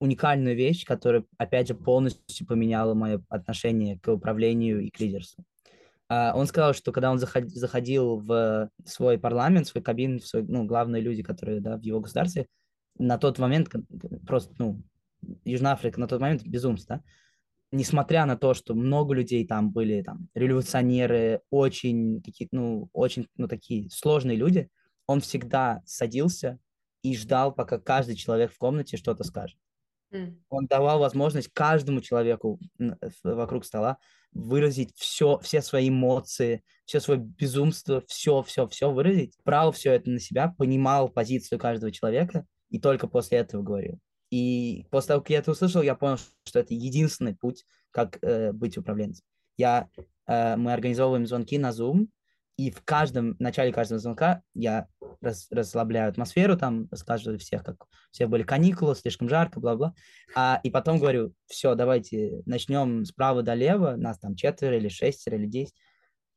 [0.00, 5.44] уникальную вещь, которая, опять же, полностью поменяла мое отношение к управлению и к лидерству.
[6.08, 10.42] А, он сказал, что когда он заходил в свой парламент, в свой кабин, в свой,
[10.42, 12.46] ну, главные люди, которые, да, в его государстве,
[12.98, 13.70] на тот момент
[14.26, 14.82] просто, ну,
[15.44, 17.02] Южная Африка на тот момент безумство, да?
[17.70, 23.48] несмотря на то, что много людей там были, там, революционеры, очень, такие, ну, очень, ну,
[23.48, 24.70] такие сложные люди,
[25.06, 26.58] он всегда садился
[27.02, 29.58] и ждал, пока каждый человек в комнате что-то скажет.
[30.12, 30.40] Mm.
[30.48, 32.58] Он давал возможность каждому человеку
[33.22, 33.98] вокруг стола
[34.32, 40.10] выразить все, все свои эмоции, все свое безумство, все, все, все выразить, брал все это
[40.10, 43.98] на себя, понимал позицию каждого человека и только после этого говорил.
[44.30, 48.52] И после того, как я это услышал, я понял, что это единственный путь, как э,
[48.52, 49.24] быть управленцем.
[49.56, 49.88] Я,
[50.26, 52.08] э, мы организовываем звонки на Zoom,
[52.58, 54.88] и в каждом в начале каждого звонка я
[55.20, 59.94] рас, расслабляю атмосферу, там рассказываю всех, как все были каникулы, слишком жарко, бла-бла.
[60.34, 65.46] А, и потом говорю, все, давайте начнем справа долево, нас там четверо или шестеро или
[65.46, 65.76] десять.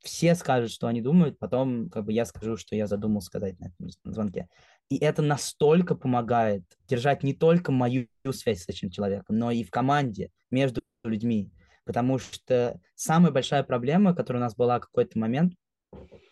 [0.03, 3.69] Все скажут, что они думают, потом как бы я скажу, что я задумал сказать на
[3.69, 4.47] этом звонке.
[4.89, 9.71] И это настолько помогает держать не только мою связь с этим человеком, но и в
[9.71, 11.51] команде, между людьми.
[11.84, 15.55] Потому что самая большая проблема, которая у нас была в какой-то момент,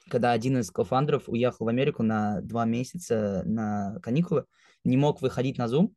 [0.09, 4.45] когда один из кофандеров уехал в Америку на два месяца на каникулы,
[4.83, 5.93] не мог выходить на Zoom,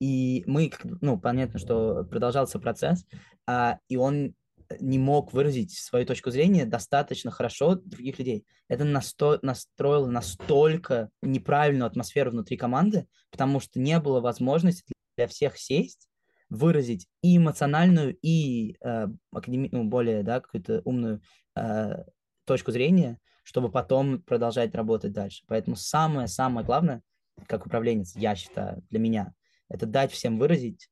[0.00, 3.04] и мы, ну, понятно, что продолжался процесс,
[3.46, 4.34] а, и он
[4.80, 8.44] не мог выразить свою точку зрения достаточно хорошо других людей.
[8.68, 9.38] Это насто...
[9.42, 16.08] настроило настолько неправильную атмосферу внутри команды, потому что не было возможности для всех сесть,
[16.48, 19.68] выразить и эмоциональную, и э, академи...
[19.72, 21.22] ну, более да, какую-то умную
[21.56, 22.04] э,
[22.44, 25.44] точку зрения, чтобы потом продолжать работать дальше.
[25.46, 27.02] Поэтому самое-самое главное,
[27.46, 29.34] как управленец, я считаю, для меня,
[29.68, 30.90] это дать всем выразить.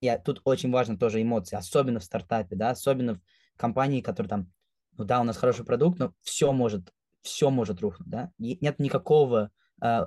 [0.00, 3.20] И тут очень важно тоже эмоции, особенно в стартапе, да, особенно в
[3.56, 4.52] компании, которая там,
[4.96, 8.30] ну да, у нас хороший продукт, но все может, все может рухнуть, да.
[8.38, 9.50] Нет никакого
[9.82, 10.06] э,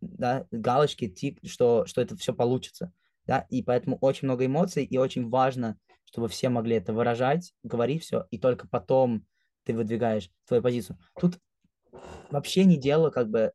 [0.00, 2.92] да, галочки, тик, что, что это все получится,
[3.26, 8.02] да, и поэтому очень много эмоций, и очень важно, чтобы все могли это выражать, говорить
[8.02, 9.26] все, и только потом
[9.64, 10.98] ты выдвигаешь твою позицию.
[11.18, 11.38] Тут
[12.30, 13.52] вообще не дело, как бы,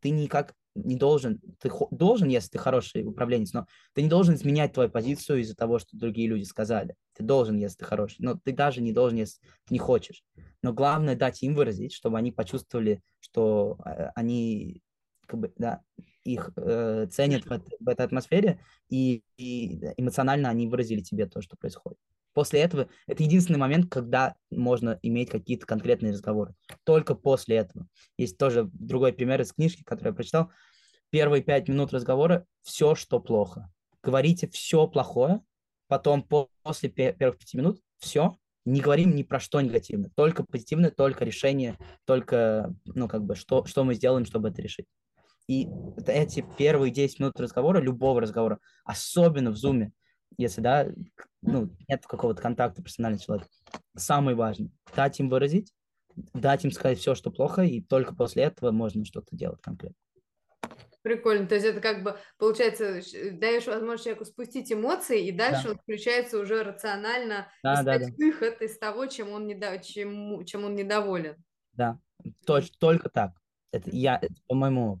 [0.00, 4.72] ты никак не должен, ты должен, если ты хороший управленец, но ты не должен изменять
[4.72, 6.94] твою позицию из-за того, что другие люди сказали.
[7.14, 10.24] Ты должен, если ты хороший, но ты даже не должен, если ты не хочешь.
[10.62, 14.82] Но главное дать им выразить, чтобы они почувствовали, что э, они
[15.26, 15.82] как бы, да,
[16.24, 21.56] их э, ценят в, в этой атмосфере, и, и эмоционально они выразили тебе то, что
[21.56, 21.98] происходит.
[22.34, 26.54] После этого это единственный момент, когда можно иметь какие-то конкретные разговоры.
[26.84, 27.86] Только после этого.
[28.16, 30.50] Есть тоже другой пример из книжки, который я прочитал.
[31.10, 33.70] Первые пять минут разговора– все, что плохо.
[34.02, 35.42] Говорите все плохое,
[35.88, 36.26] потом
[36.62, 41.76] после первых пяти минут все, не говорим ни про что негативно, только позитивное, только решение,
[42.06, 44.86] только, ну, как бы, что, что мы сделаем, чтобы это решить.
[45.48, 45.68] И
[46.06, 49.90] эти первые 10 минут разговора, любого разговора, особенно в Zoom,
[50.38, 50.88] если, да,
[51.42, 53.48] ну, нет какого-то контакта персонального человека.
[53.96, 55.72] Самое важное– дать им выразить,
[56.34, 59.96] дать им сказать все, что плохо, и только после этого можно что-то делать конкретно.
[61.02, 61.48] Прикольно.
[61.48, 63.00] То есть это как бы, получается,
[63.32, 65.70] даешь возможность человеку спустить эмоции, и дальше да.
[65.70, 68.14] он включается уже рационально да, искать да, да.
[68.16, 69.78] выход из того, чем он, недо...
[69.78, 70.44] чем...
[70.44, 71.36] чем он недоволен.
[71.72, 71.98] Да,
[72.46, 72.70] Точ...
[72.78, 73.32] только так.
[73.72, 75.00] Это я, по-моему,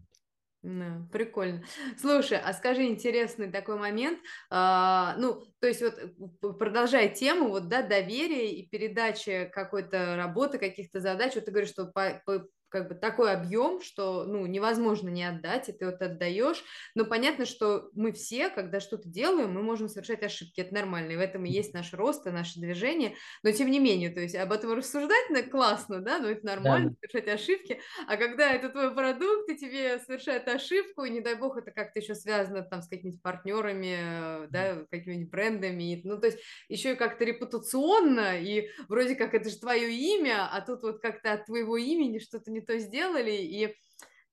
[0.62, 1.64] да, прикольно.
[1.98, 7.82] Слушай, а скажи интересный такой момент, а, ну, то есть вот продолжая тему, вот, да,
[7.82, 12.94] доверие и передача какой-то работы, каких-то задач, вот ты говоришь, что по, по, как бы
[12.94, 16.64] такой объем, что, ну, невозможно не отдать, и ты вот отдаешь.
[16.94, 21.16] Но понятно, что мы все, когда что-то делаем, мы можем совершать ошибки, это нормально, и
[21.16, 23.14] в этом и есть наш рост и наше движение.
[23.42, 26.90] Но тем не менее, то есть об этом рассуждать ну, классно, да, но это нормально,
[26.90, 26.96] да.
[26.96, 27.80] совершать ошибки.
[28.08, 32.00] А когда это твой продукт, и тебе совершает ошибку, и не дай бог это как-то
[32.00, 37.24] еще связано там с какими-то партнерами, да, какими-нибудь брендами, ну, то есть еще и как-то
[37.24, 42.18] репутационно, и вроде как это же твое имя, а тут вот как-то от твоего имени
[42.18, 43.74] что-то не то сделали, и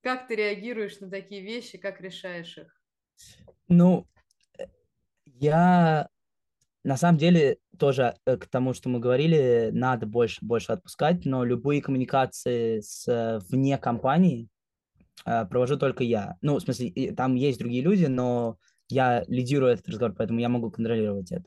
[0.02, 2.80] как ты реагируешь на такие вещи, как решаешь их?
[3.68, 4.06] Ну,
[4.58, 4.64] э,
[5.24, 6.08] я
[6.84, 11.44] на самом деле тоже э, к тому, что мы говорили, надо больше, больше отпускать, но
[11.44, 14.48] любые коммуникации с э, вне компании
[15.22, 16.38] провожу только я.
[16.40, 18.56] Ну, в смысле, там есть другие люди, но
[18.88, 21.44] я лидирую этот разговор, поэтому я могу контролировать это.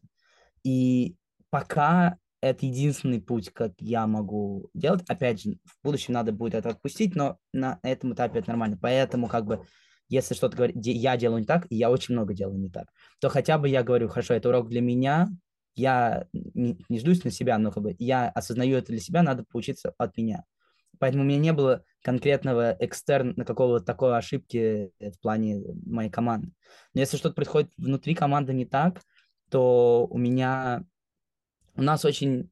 [0.63, 1.15] И
[1.49, 5.03] пока это единственный путь, как я могу делать.
[5.07, 8.77] Опять же, в будущем надо будет это отпустить, но на этом этапе это нормально.
[8.81, 9.65] Поэтому, как бы,
[10.09, 12.87] если что-то говорит, я делаю не так, и я очень много делаю не так,
[13.19, 15.29] то хотя бы я говорю, хорошо, это урок для меня,
[15.75, 19.45] я не, не ждусь на себя, но как бы я осознаю это для себя, надо
[19.49, 20.43] поучиться от меня.
[20.99, 26.51] Поэтому у меня не было конкретного экстерна какого-то такой ошибки в плане моей команды.
[26.93, 29.01] Но если что-то происходит внутри команды не так,
[29.49, 30.83] то у меня
[31.75, 32.49] у нас очень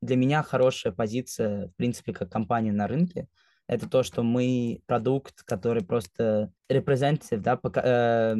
[0.00, 3.28] для меня хорошая позиция, в принципе, как компания на рынке.
[3.66, 8.36] Это то, что мы продукт, который просто representative, да, пока, э,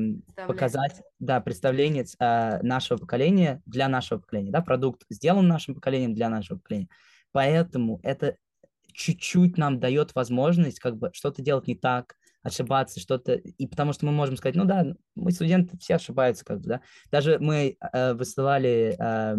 [0.47, 6.31] показать, да, представление э, нашего поколения для нашего поколения, да, продукт сделан нашим поколением для
[6.31, 6.89] нашего поколения.
[7.33, 8.37] Поэтому это
[8.95, 14.07] чуть-чуть нам дает возможность как бы что-то делать не так, ошибаться, что-то, и потому что
[14.07, 16.81] мы можем сказать, ну да, мы студенты, все ошибаются, как бы, да.
[17.11, 19.37] Даже мы э, высылали э,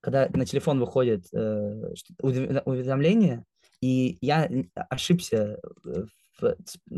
[0.00, 3.44] когда на телефон выходит э, уведомление,
[3.80, 5.58] и я ошибся
[6.40, 6.56] в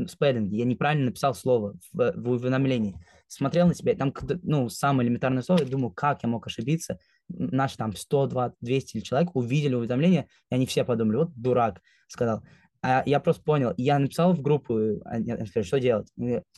[0.09, 2.97] спеллинге, я неправильно написал слово в, в уведомлении.
[3.29, 4.13] Смотрел на себя, там,
[4.43, 6.99] ну, самое элементарное слово, я думаю, как я мог ошибиться.
[7.29, 12.43] Наши там 100, 200, 200 человек увидели уведомление, и они все подумали, вот дурак, сказал.
[12.83, 16.13] А я просто понял, я написал в группу, они сказали, что делать?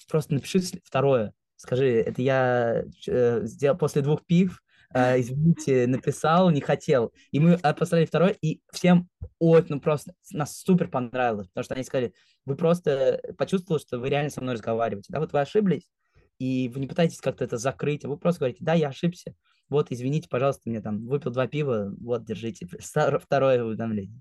[0.08, 4.63] Просто напиши второе, скажи, это я э, сделал после двух пив,
[4.94, 7.12] э, извините, написал, не хотел.
[7.30, 11.84] И мы поставили второй, и всем очень, ну просто нас супер понравилось, потому что они
[11.84, 15.90] сказали, вы просто почувствовали, что вы реально со мной разговариваете, да, вот вы ошиблись,
[16.38, 19.34] и вы не пытаетесь как-то это закрыть, а вы просто говорите, да, я ошибся,
[19.68, 22.68] вот, извините, пожалуйста, мне там выпил два пива, вот, держите,
[23.20, 24.20] второе уведомление.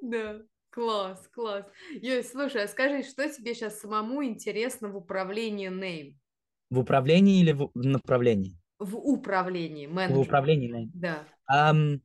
[0.00, 0.40] Да,
[0.70, 1.66] класс, класс.
[1.90, 6.14] Юй, слушай, а скажи, что тебе сейчас самому интересно в управлении Name?
[6.70, 8.58] В управлении или в направлении?
[8.78, 10.26] В управлении, менеджмент.
[10.26, 11.24] В управлении, да.
[11.50, 12.00] Um,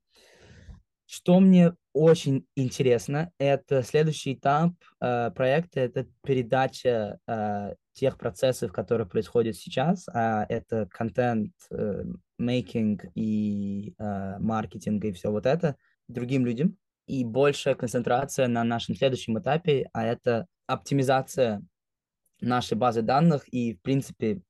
[1.05, 9.05] что мне очень интересно, это следующий этап uh, проекта, это передача uh, тех процессов, которые
[9.05, 11.51] происходят сейчас, uh, это контент,
[12.39, 13.93] мейкинг и
[14.39, 15.75] маркетинг и все вот это
[16.07, 21.61] другим людям, и большая концентрация на нашем следующем этапе, а это оптимизация
[22.41, 24.41] нашей базы данных и, в принципе,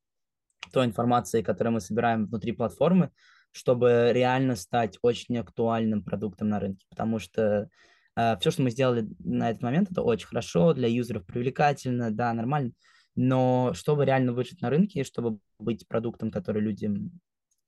[0.74, 3.12] той информации, которую мы собираем внутри платформы,
[3.52, 7.70] чтобы реально стать очень актуальным продуктом на рынке, потому что
[8.16, 12.34] э, все, что мы сделали на этот момент, это очень хорошо, для юзеров привлекательно, да,
[12.34, 12.72] нормально,
[13.16, 17.12] но чтобы реально выжить на рынке, чтобы быть продуктом, который людям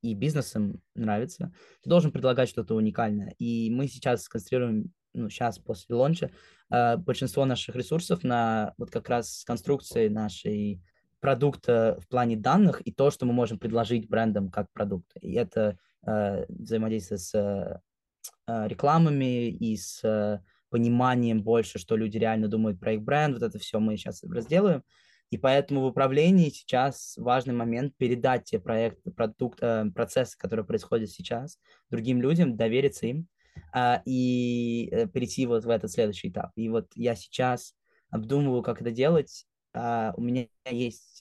[0.02, 3.36] и бизнесам нравится, ты должен предлагать что-то уникальное.
[3.38, 6.32] И мы сейчас сконструируем, ну, сейчас после лонча,
[6.72, 10.82] э, большинство наших ресурсов на вот как раз конструкции нашей
[11.26, 15.08] продукта в плане данных и то, что мы можем предложить брендам как продукт.
[15.22, 22.48] И это э, взаимодействие с э, рекламами и с э, пониманием больше, что люди реально
[22.48, 23.34] думают про их бренд.
[23.34, 24.84] Вот это все мы сейчас разделаем.
[25.32, 31.10] И поэтому в управлении сейчас важный момент передать те проекты, продукт, э, процессы, которые происходят
[31.10, 31.58] сейчас,
[31.90, 33.28] другим людям, довериться им
[33.74, 36.52] э, и э, перейти вот в этот следующий этап.
[36.56, 37.74] И вот я сейчас
[38.12, 39.48] обдумываю, как это делать.
[39.76, 41.15] Uh, у меня есть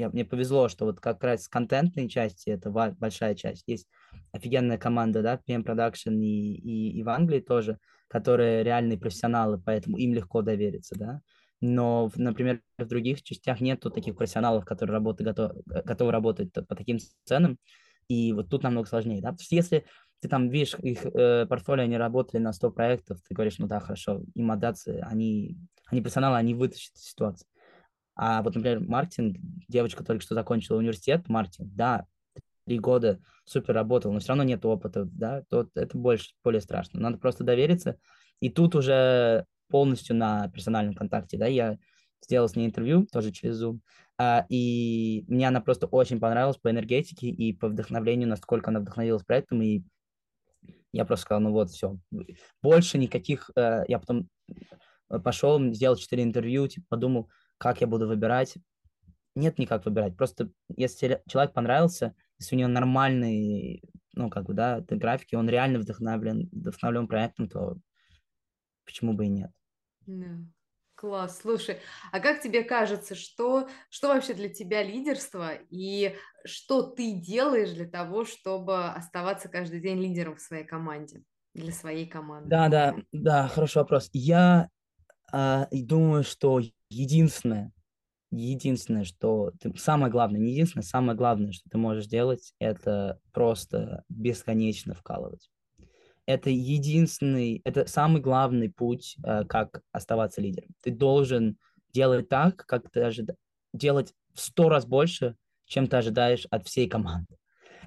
[0.00, 3.88] я, мне повезло, что вот как раз контентной части, это большая часть, есть
[4.32, 9.96] офигенная команда, да, PM Production и, и, и в Англии тоже, которые реальные профессионалы, поэтому
[9.96, 11.20] им легко довериться, да.
[11.60, 16.98] Но, например, в других частях нету таких профессионалов, которые работают, готов, готовы работать по таким
[17.24, 17.58] ценам,
[18.08, 19.84] и вот тут намного сложнее, да, потому что если
[20.20, 23.80] ты там видишь их э, портфолио, они работали на 100 проектов, ты говоришь, ну да,
[23.80, 25.56] хорошо, им отдаться, они,
[25.86, 27.46] они профессионалы, они вытащат ситуацию.
[28.14, 29.36] А вот, например, Мартин,
[29.68, 32.06] девочка только что закончила университет, Мартин, да,
[32.66, 37.00] три года супер работал, но все равно нет опыта, да, то это больше, более страшно.
[37.00, 37.98] Надо просто довериться.
[38.40, 41.78] И тут уже полностью на персональном контакте, да, я
[42.22, 43.80] сделал с ней интервью, тоже через Zoom,
[44.18, 49.24] а, и мне она просто очень понравилась по энергетике и по вдохновлению, насколько она вдохновилась
[49.24, 49.82] проектом, и
[50.92, 51.98] я просто сказал, ну вот, все,
[52.62, 54.28] больше никаких, э, я потом
[55.24, 57.30] пошел, сделал четыре интервью, типа, подумал,
[57.60, 58.56] как я буду выбирать,
[59.34, 63.82] нет никак выбирать, просто если человек понравился, если у него нормальный,
[64.14, 67.76] ну, как бы, да, графики, он реально вдохновлен, вдохновлен проектом, то
[68.86, 69.50] почему бы и нет.
[70.06, 70.42] Yeah.
[70.94, 71.78] Класс, слушай,
[72.12, 77.88] а как тебе кажется, что, что вообще для тебя лидерство и что ты делаешь для
[77.88, 81.22] того, чтобы оставаться каждый день лидером в своей команде,
[81.54, 82.50] для своей команды?
[82.50, 84.10] Да, да, да, хороший вопрос.
[84.12, 84.68] Я
[85.32, 87.72] э, думаю, что единственное,
[88.30, 94.04] единственное, что ты, самое главное, не единственное, самое главное, что ты можешь делать, это просто
[94.08, 95.50] бесконечно вкалывать
[96.30, 100.70] это единственный, это самый главный путь, э, как оставаться лидером.
[100.82, 101.58] Ты должен
[101.92, 103.38] делать так, как ты ожидаешь,
[103.72, 105.36] делать в сто раз больше,
[105.66, 107.36] чем ты ожидаешь от всей команды.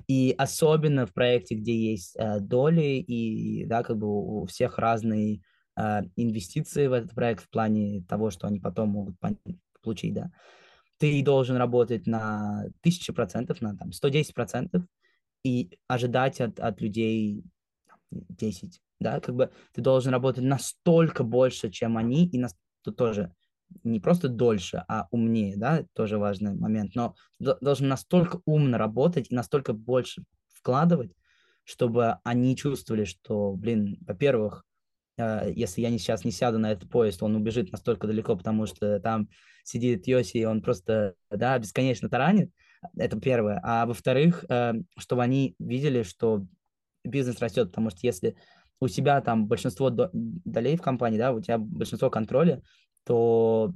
[0.07, 5.41] И особенно в проекте, где есть э, доли и, да, как бы у всех разные
[5.75, 9.15] инвестиции в этот проект в плане того, что они потом могут
[9.81, 10.31] получить, да.
[10.97, 14.83] Ты должен работать на тысячу процентов, на там 110 процентов
[15.43, 17.43] и ожидать от, от людей
[18.11, 23.33] 10, да, как бы ты должен работать настолько больше, чем они, и нас, тут тоже
[23.83, 29.35] не просто дольше, а умнее, да, тоже важный момент, но должен настолько умно работать и
[29.35, 31.11] настолько больше вкладывать,
[31.63, 34.63] чтобы они чувствовали, что, блин, во-первых,
[35.17, 38.99] если я не, сейчас не сяду на этот поезд, он убежит настолько далеко, потому что
[38.99, 39.29] там
[39.63, 42.51] сидит Йоси, и он просто, да, бесконечно таранит,
[42.97, 43.59] это первое.
[43.63, 46.45] А во-вторых, э, чтобы они видели, что
[47.03, 48.35] бизнес растет, потому что если
[48.79, 52.61] у тебя там большинство долей в компании, да, у тебя большинство контроля,
[53.05, 53.73] то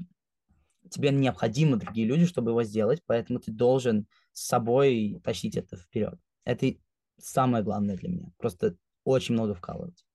[0.89, 6.15] тебе необходимы другие люди, чтобы его сделать, поэтому ты должен с собой тащить это вперед.
[6.45, 6.73] Это
[7.17, 8.31] самое главное для меня.
[8.37, 10.06] Просто очень много вкалывать.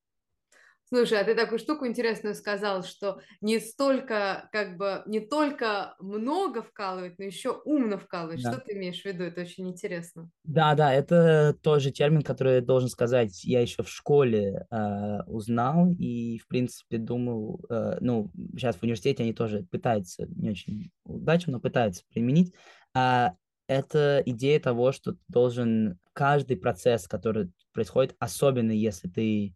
[0.95, 6.61] Слушай, а ты такую штуку интересную сказал, что не столько, как бы, не только много
[6.61, 8.43] вкалывать, но еще умно вкалывать.
[8.43, 8.53] Да.
[8.53, 9.25] Что ты имеешь в виду?
[9.25, 10.29] Это очень интересно.
[10.45, 16.39] Да, да, это тоже термин, который должен сказать, я еще в школе э, узнал и,
[16.41, 21.61] в принципе, думал, э, ну, сейчас в университете они тоже пытаются, не очень удачно, но
[21.61, 22.53] пытаются применить.
[22.93, 23.33] А
[23.67, 29.55] это идея того, что ты должен каждый процесс, который происходит, особенно если ты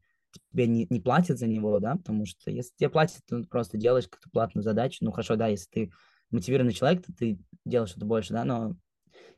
[0.52, 4.04] тебе не, не платят за него, да, потому что если тебе платят, то просто делаешь
[4.04, 4.98] какую-то платную задачу.
[5.04, 5.92] Ну, хорошо, да, если ты
[6.30, 8.76] мотивированный человек, то ты делаешь что-то больше, да, но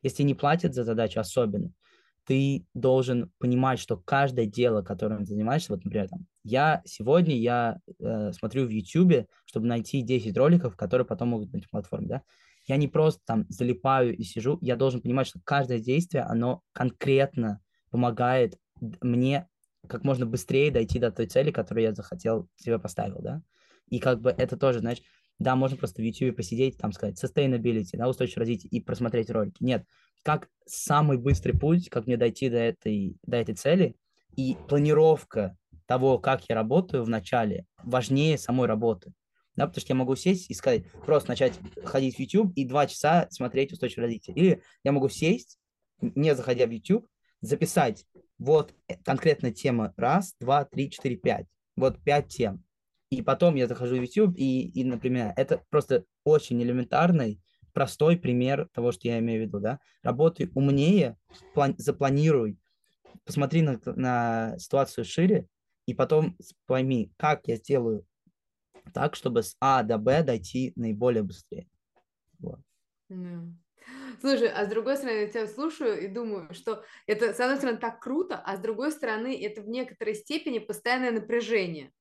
[0.02, 1.72] если не платят за задачу особенно,
[2.24, 7.78] ты должен понимать, что каждое дело, которым ты занимаешься, вот, например, там, я сегодня я
[7.98, 12.22] э, смотрю в YouTube, чтобы найти 10 роликов, которые потом могут быть на платформе, да,
[12.66, 17.60] я не просто там залипаю и сижу, я должен понимать, что каждое действие, оно конкретно
[17.90, 18.58] помогает
[19.00, 19.48] мне
[19.86, 23.42] как можно быстрее дойти до той цели, которую я захотел себе поставил, да.
[23.88, 25.02] И как бы это тоже, знаешь,
[25.38, 29.62] да, можно просто в YouTube посидеть, там сказать sustainability, да, устойчивое развитие и просмотреть ролики.
[29.62, 29.84] Нет,
[30.22, 33.96] как самый быстрый путь, как мне дойти до этой, до этой цели,
[34.36, 35.56] и планировка
[35.86, 39.12] того, как я работаю в начале, важнее самой работы.
[39.56, 42.86] Да, потому что я могу сесть и сказать, просто начать ходить в YouTube и два
[42.86, 44.36] часа смотреть устойчивое развитие.
[44.36, 45.58] Или я могу сесть,
[46.00, 47.08] не заходя в YouTube,
[47.40, 48.04] записать
[48.38, 48.74] вот
[49.04, 51.46] конкретная тема раз, два, три, четыре, пять.
[51.76, 52.64] Вот пять тем.
[53.10, 57.40] И потом я захожу в YouTube и, и, например, это просто очень элементарный,
[57.72, 59.80] простой пример того, что я имею в виду, да.
[60.02, 61.16] Работай умнее,
[61.54, 62.58] план, запланируй,
[63.24, 65.46] посмотри на, на ситуацию шире,
[65.86, 66.36] и потом
[66.66, 68.06] пойми, как я сделаю
[68.92, 71.66] так, чтобы с А до Б дойти наиболее быстрее.
[72.38, 72.60] Вот.
[73.10, 73.54] Mm.
[74.20, 77.78] Слушай, а с другой стороны, я тебя слушаю и думаю, что это, с одной стороны,
[77.78, 81.92] так круто, а с другой стороны, это в некоторой степени постоянное напряжение.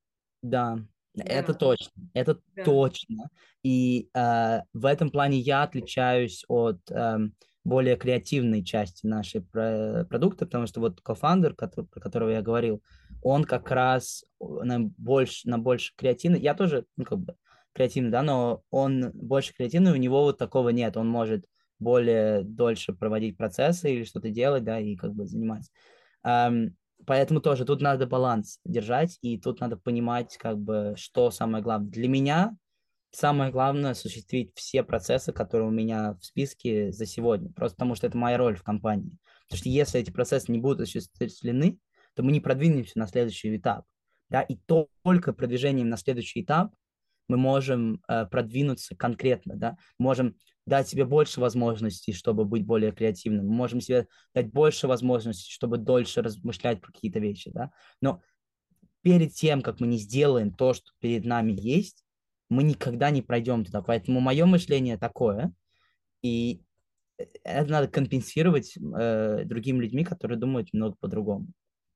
[0.42, 0.80] Да,
[1.14, 1.24] да.
[1.24, 2.64] это точно, это да.
[2.64, 3.30] точно.
[3.64, 7.18] И э, в этом плане я отличаюсь от э,
[7.64, 12.82] более креативной части нашей про- продукта, потому что вот кофандер, который, про которого я говорил,
[13.22, 16.40] он как раз на больше, на больше креативный.
[16.40, 17.36] Я тоже, ну, как бы,
[17.74, 20.98] креативный, да, но он больше креативный, у него вот такого нет.
[20.98, 21.46] Он может
[21.80, 25.72] более дольше проводить процессы или что-то делать, да, и как бы заниматься.
[26.26, 26.72] Um,
[27.06, 31.90] поэтому тоже тут надо баланс держать, и тут надо понимать, как бы, что самое главное.
[31.90, 32.58] Для меня
[33.12, 38.08] самое главное осуществить все процессы, которые у меня в списке за сегодня, просто потому что
[38.08, 39.18] это моя роль в компании.
[39.48, 41.80] Потому что если эти процессы не будут осуществлены,
[42.16, 43.86] то мы не продвинемся на следующий этап.
[44.30, 44.58] Да, и
[45.04, 46.76] только продвижением на следующий этап
[47.30, 50.36] мы можем э, продвинуться конкретно, да, можем
[50.68, 55.78] дать себе больше возможностей, чтобы быть более креативным, мы можем себе дать больше возможностей, чтобы
[55.78, 58.22] дольше размышлять про какие-то вещи, да, но
[59.02, 62.04] перед тем, как мы не сделаем то, что перед нами есть,
[62.50, 63.82] мы никогда не пройдем туда.
[63.82, 65.54] Поэтому мое мышление такое,
[66.22, 66.62] и
[67.44, 71.48] это надо компенсировать э, другими людьми, которые думают немного по-другому.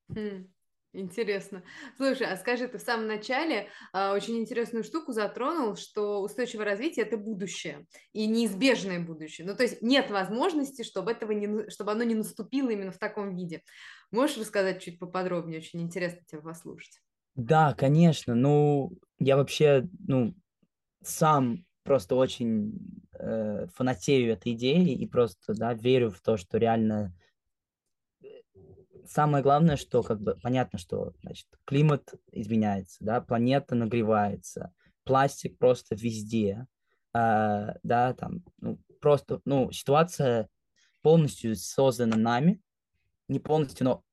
[0.10, 0.48] Хм.
[0.94, 1.64] Интересно.
[1.96, 7.06] Слушай, а скажи, ты в самом начале а, очень интересную штуку затронул, что устойчивое развитие
[7.06, 9.48] это будущее и неизбежное будущее.
[9.48, 13.36] Ну, то есть нет возможности, чтобы этого не, чтобы оно не наступило именно в таком
[13.36, 13.64] виде.
[14.12, 15.60] Можешь рассказать чуть поподробнее?
[15.60, 17.00] Очень интересно тебя послушать.
[17.36, 18.36] Да, конечно.
[18.36, 20.36] Ну, я вообще, ну,
[21.02, 27.14] сам просто очень э, фанатею этой идеи и просто, да, верю в то, что реально
[29.08, 34.74] самое главное, что как бы понятно, что значит, климат изменяется, да, планета нагревается,
[35.04, 36.66] пластик просто везде,
[37.14, 40.50] э, да, там, ну, просто, ну, ситуация
[41.02, 42.62] полностью создана нами,
[43.28, 44.04] не полностью, но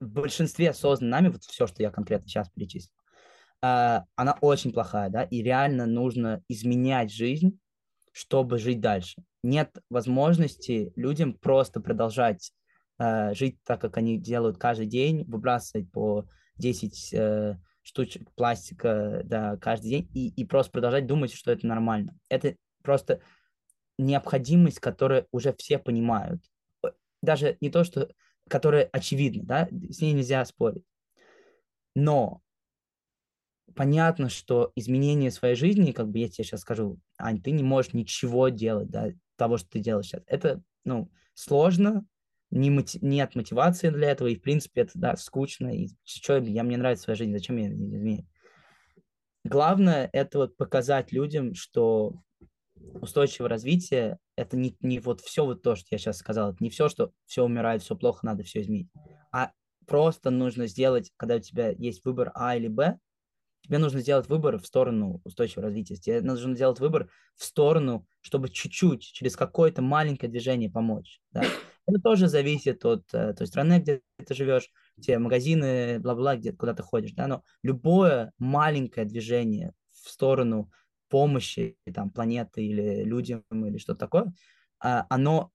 [0.00, 2.94] в большинстве создана нами, вот все, что я конкретно сейчас перечислил,
[3.62, 7.58] э, она очень плохая, да, и реально нужно изменять жизнь,
[8.12, 9.22] чтобы жить дальше.
[9.42, 12.52] Нет возможности людям просто продолжать
[12.98, 16.26] э, жить так, как они делают каждый день, выбрасывать по
[16.56, 22.16] 10 э, штучек пластика да, каждый день и, и просто продолжать думать, что это нормально.
[22.28, 23.20] Это просто
[23.98, 26.42] необходимость, которую уже все понимают.
[27.22, 28.08] Даже не то, что
[28.48, 30.84] которая очевидна, да, с ней нельзя спорить.
[31.94, 32.42] Но
[33.74, 37.92] понятно, что изменение своей жизни, как бы я тебе сейчас скажу, Ань, ты не можешь
[37.92, 40.22] ничего делать, да, того, что ты делаешь сейчас.
[40.26, 42.06] Это, ну, сложно,
[42.50, 43.02] не мотив...
[43.02, 47.04] нет мотивации для этого, и, в принципе, это, да, скучно, и что, я, мне нравится
[47.04, 48.26] своя жизнь, зачем я изменю?
[49.44, 52.14] Главное, это вот показать людям, что
[52.74, 56.70] устойчивое развитие– это не, не вот все вот то, что я сейчас сказал, это не
[56.70, 58.88] все, что все умирает, все плохо, надо все изменить,
[59.32, 59.52] а
[59.86, 62.98] просто нужно сделать, когда у тебя есть выбор А или Б,
[63.62, 65.96] тебе нужно сделать выбор в сторону устойчивого развития.
[65.96, 71.20] Тебе нужно сделать выбор в сторону, чтобы чуть-чуть, через какое-то маленькое движение помочь.
[71.32, 71.44] Да?
[71.88, 74.70] Это тоже зависит от э, той страны, где ты живешь,
[75.00, 77.12] те магазины, бла-бла, где куда ты ходишь.
[77.12, 77.26] Да?
[77.26, 80.70] Но любое маленькое движение в сторону
[81.08, 84.32] помощи там, планеты или людям или что-то такое,
[84.78, 85.50] а, оно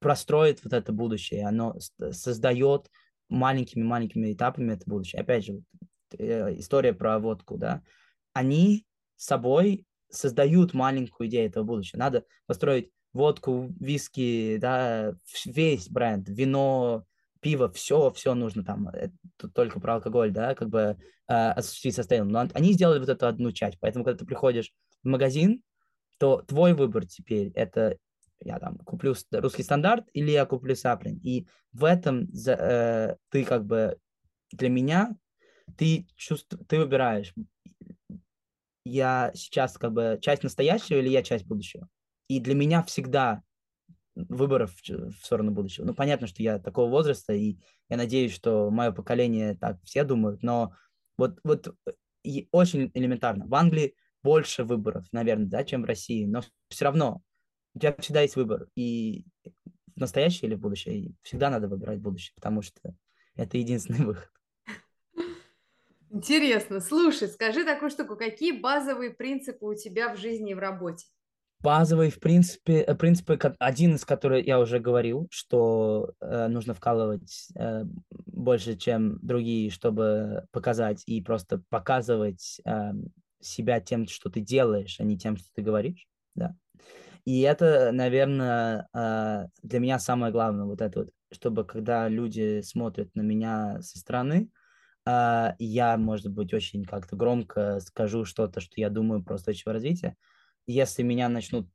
[0.00, 1.76] простроит вот это будущее, оно
[2.10, 2.90] создает
[3.28, 5.20] маленькими-маленькими этапами это будущее.
[5.20, 5.62] Опять же,
[6.18, 7.82] Э, история про водку, да,
[8.32, 11.98] они собой создают маленькую идею этого будущего.
[11.98, 15.14] Надо построить водку, виски, да,
[15.46, 17.06] весь бренд, вино,
[17.40, 19.14] пиво, все, все нужно там, это
[19.54, 20.96] только про алкоголь, да, как бы
[21.28, 22.30] э, осуществить состояние.
[22.30, 25.62] Но они сделали вот эту одну часть, поэтому, когда ты приходишь в магазин,
[26.18, 27.96] то твой выбор теперь это
[28.40, 31.18] я там куплю русский стандарт или я куплю саплин.
[31.22, 33.98] И в этом э, ты как бы
[34.52, 35.16] для меня
[35.76, 36.54] ты чувств...
[36.68, 37.32] ты выбираешь,
[38.84, 41.88] я сейчас как бы часть настоящего или я часть будущего.
[42.28, 43.42] И для меня всегда
[44.14, 45.84] выборов в сторону будущего.
[45.84, 47.58] Ну, понятно, что я такого возраста, и
[47.88, 50.74] я надеюсь, что мое поколение так все думают, но
[51.18, 51.74] вот, вот
[52.22, 53.46] и очень элементарно.
[53.46, 57.22] В Англии больше выборов, наверное, да, чем в России, но все равно
[57.74, 58.68] у тебя всегда есть выбор.
[58.76, 59.24] И
[59.94, 62.94] в настоящее или в будущее, и всегда надо выбирать будущее, потому что
[63.36, 64.30] это единственный выход.
[66.10, 66.80] Интересно.
[66.80, 68.16] Слушай, скажи такую штуку.
[68.16, 71.06] Какие базовые принципы у тебя в жизни и в работе?
[71.64, 77.48] Базовые, в принципе, э, принципы, один из которых я уже говорил, что э, нужно вкалывать
[77.54, 77.84] э,
[78.26, 82.92] больше, чем другие, чтобы показать и просто показывать э,
[83.40, 86.54] себя тем, что ты делаешь, а не тем, что ты говоришь, да.
[87.24, 93.08] И это, наверное, э, для меня самое главное, вот это вот, чтобы когда люди смотрят
[93.14, 94.50] на меня со стороны,
[95.06, 100.16] а, я, может быть, очень как-то громко скажу что-то, что я думаю про устойчивое развитие.
[100.66, 101.68] Если меня начнут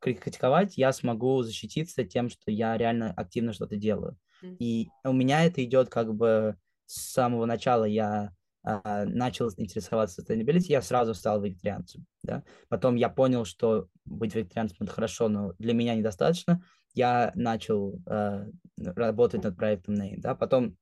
[0.00, 4.16] критиковать, я смогу защититься тем, что я реально активно что-то делаю.
[4.42, 7.84] И у меня это идет как бы с самого начала.
[7.84, 8.32] Я
[8.62, 12.06] а, начал интересоваться sustainability, я сразу стал вегетарианцем.
[12.22, 12.44] Да?
[12.68, 16.62] Потом я понял, что быть вегетарианцем это хорошо, но для меня недостаточно.
[16.94, 18.46] Я начал а,
[18.78, 20.18] работать над проектом Name.
[20.18, 20.36] Да?
[20.36, 20.76] Потом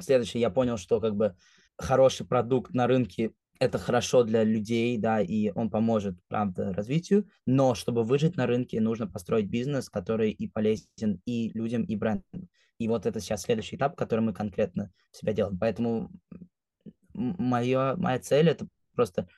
[0.00, 1.34] Следующее, я понял, что как бы
[1.76, 7.74] хороший продукт на рынке это хорошо для людей, да, и он поможет, правда, развитию, но
[7.74, 12.24] чтобы выжить на рынке, нужно построить бизнес, который и полезен и людям, и бренду.
[12.78, 15.58] И вот это сейчас следующий этап, который мы конкретно себя делаем.
[15.58, 16.10] Поэтому
[17.12, 19.28] моя, моя цель это просто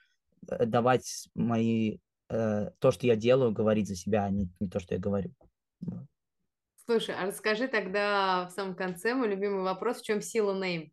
[0.48, 1.98] э, давать мои,
[2.28, 5.32] э, то, что я делаю, говорить за себя, а не, не то, что я говорю.
[6.84, 10.90] Слушай, а расскажи тогда в самом конце мой любимый вопрос, в чем сила name?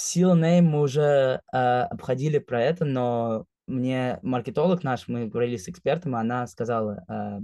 [0.00, 5.68] Сила name мы уже э, обходили про это, но мне маркетолог наш, мы говорили с
[5.68, 7.40] экспертом, она сказала, э,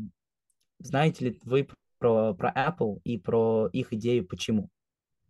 [0.79, 1.67] знаете ли вы
[1.99, 4.69] про, про Apple и про их идею «почему»?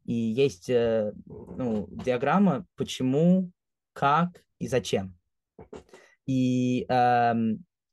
[0.04, 3.50] И есть э, ну, диаграмма «почему»,
[3.94, 5.16] «как» и «зачем».
[6.26, 7.34] И э,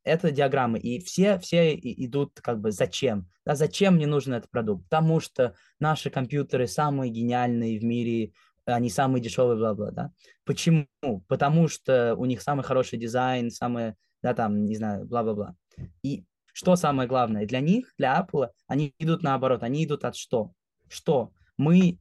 [0.03, 3.29] это диаграммы, и все, все идут как бы «зачем?».
[3.45, 4.83] Да, зачем мне нужен этот продукт?
[4.83, 8.33] Потому что наши компьютеры самые гениальные в мире,
[8.65, 10.11] они самые дешевые, бла-бла, да.
[10.45, 10.87] Почему?
[11.27, 15.55] Потому что у них самый хороший дизайн, самое, да, там, не знаю, бла-бла-бла.
[16.03, 17.45] И что самое главное?
[17.45, 20.51] Для них, для Apple, они идут наоборот, они идут от что?
[20.87, 21.31] Что?
[21.57, 21.99] Мы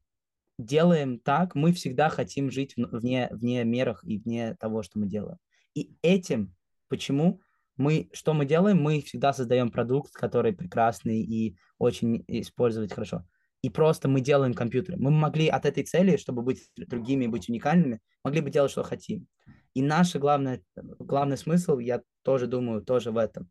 [0.59, 5.39] делаем так, мы всегда хотим жить вне, вне мерах и вне того, что мы делаем.
[5.75, 6.55] И этим,
[6.89, 7.41] почему?
[7.77, 8.83] Мы, что мы делаем?
[8.83, 13.25] Мы всегда создаем продукт, который прекрасный и очень использовать хорошо.
[13.63, 14.99] И просто мы делаем компьютеры.
[14.99, 19.27] Мы могли от этой цели, чтобы быть другими, быть уникальными, могли бы делать, что хотим.
[19.75, 23.51] И наш главный, главный смысл, я тоже думаю, тоже в этом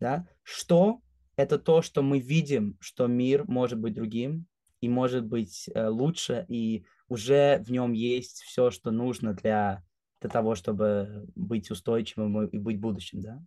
[0.00, 1.00] да, что
[1.36, 4.46] это то, что мы видим, что мир может быть другим
[4.80, 9.84] и может быть э, лучше, и уже в нем есть все, что нужно для,
[10.20, 13.42] для того, чтобы быть устойчивым и быть будущим, да.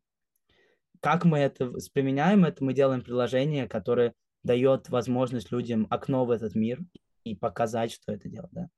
[0.99, 4.13] Как мы это применяем, это мы делаем приложение, которое
[4.43, 6.79] дает возможность людям окно в этот мир
[7.23, 8.69] и показать, что это делать, да.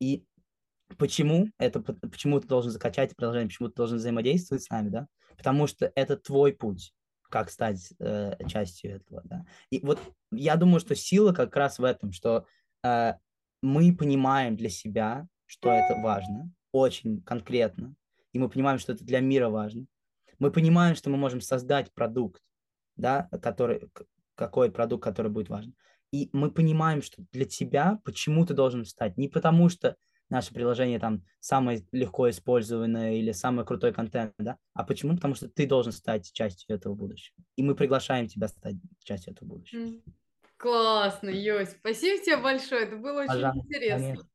[0.00, 0.24] И
[0.96, 5.06] почему это, почему ты должен закачать приложение, почему ты должен взаимодействовать с нами, да?
[5.36, 6.92] Потому что это твой путь
[7.30, 9.44] как стать э, частью этого, да.
[9.70, 10.00] И вот
[10.32, 12.46] я думаю, что сила как раз в этом, что
[12.84, 13.14] э,
[13.62, 17.94] мы понимаем для себя, что это важно, очень конкретно,
[18.32, 19.86] и мы понимаем, что это для мира важно.
[20.38, 22.42] Мы понимаем, что мы можем создать продукт,
[22.96, 23.90] да, который,
[24.38, 25.74] какой продукт, который будет важен.
[26.12, 29.18] И мы понимаем, что для тебя почему ты должен встать.
[29.18, 29.96] Не потому что
[30.30, 34.56] наше приложение там самое легко использованное или самый крутой контент, да?
[34.74, 35.16] А почему?
[35.16, 37.36] Потому что ты должен стать частью этого будущего.
[37.56, 40.00] И мы приглашаем тебя стать частью этого будущего.
[40.56, 41.70] Классно, Йось.
[41.70, 42.82] Спасибо тебе большое.
[42.84, 43.98] Это было очень Пожалуйста, интересно.
[43.98, 44.28] Конечно,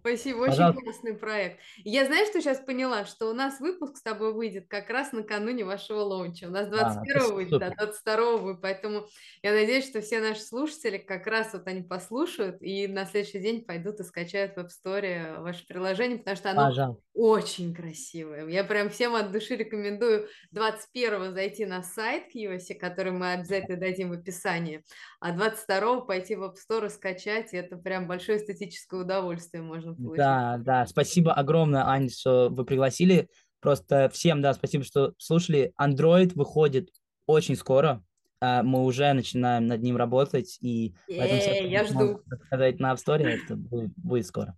[0.00, 0.82] Спасибо, очень Пожалуйста.
[0.82, 1.60] классный проект.
[1.78, 3.04] Я знаешь, что сейчас поняла?
[3.04, 6.44] Что у нас выпуск с тобой выйдет как раз накануне вашего лаунча.
[6.44, 8.60] У нас 21 а, выйдет, а 22 будет.
[8.60, 9.06] Поэтому
[9.42, 13.64] я надеюсь, что все наши слушатели как раз вот они послушают и на следующий день
[13.64, 17.02] пойдут и скачают в App Store ваше приложение, потому что оно Пожалуйста.
[17.14, 18.46] очень красивое.
[18.46, 24.10] Я прям всем от души рекомендую 21 зайти на сайт Киоси, который мы обязательно дадим
[24.10, 24.84] в описании,
[25.18, 29.45] а 20 22 пойти в App Store и скачать, и это прям большое эстетическое удовольствие
[29.54, 30.16] можно получить.
[30.16, 33.28] Да, да, спасибо огромное, Ань, что вы пригласили.
[33.60, 35.72] Просто всем, да, спасибо, что слушали.
[35.80, 36.90] Android выходит
[37.26, 38.02] очень скоро.
[38.40, 42.20] А, мы уже начинаем над ним работать, и в этом я жду.
[42.46, 44.56] Сказать на App Store, это будет, будет скоро.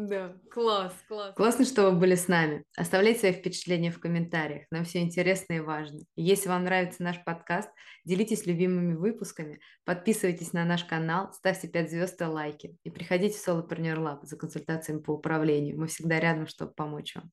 [0.00, 1.34] Да, класс, класс.
[1.34, 2.62] Классно, что вы были с нами.
[2.76, 4.66] Оставляйте свои впечатления в комментариях.
[4.70, 5.98] Нам все интересно и важно.
[6.14, 7.68] Если вам нравится наш подкаст,
[8.04, 12.76] делитесь любимыми выпусками, подписывайтесь на наш канал, ставьте 5 звезд и лайки.
[12.84, 15.80] И приходите в Solopreneur Lab за консультациями по управлению.
[15.80, 17.32] Мы всегда рядом, чтобы помочь вам.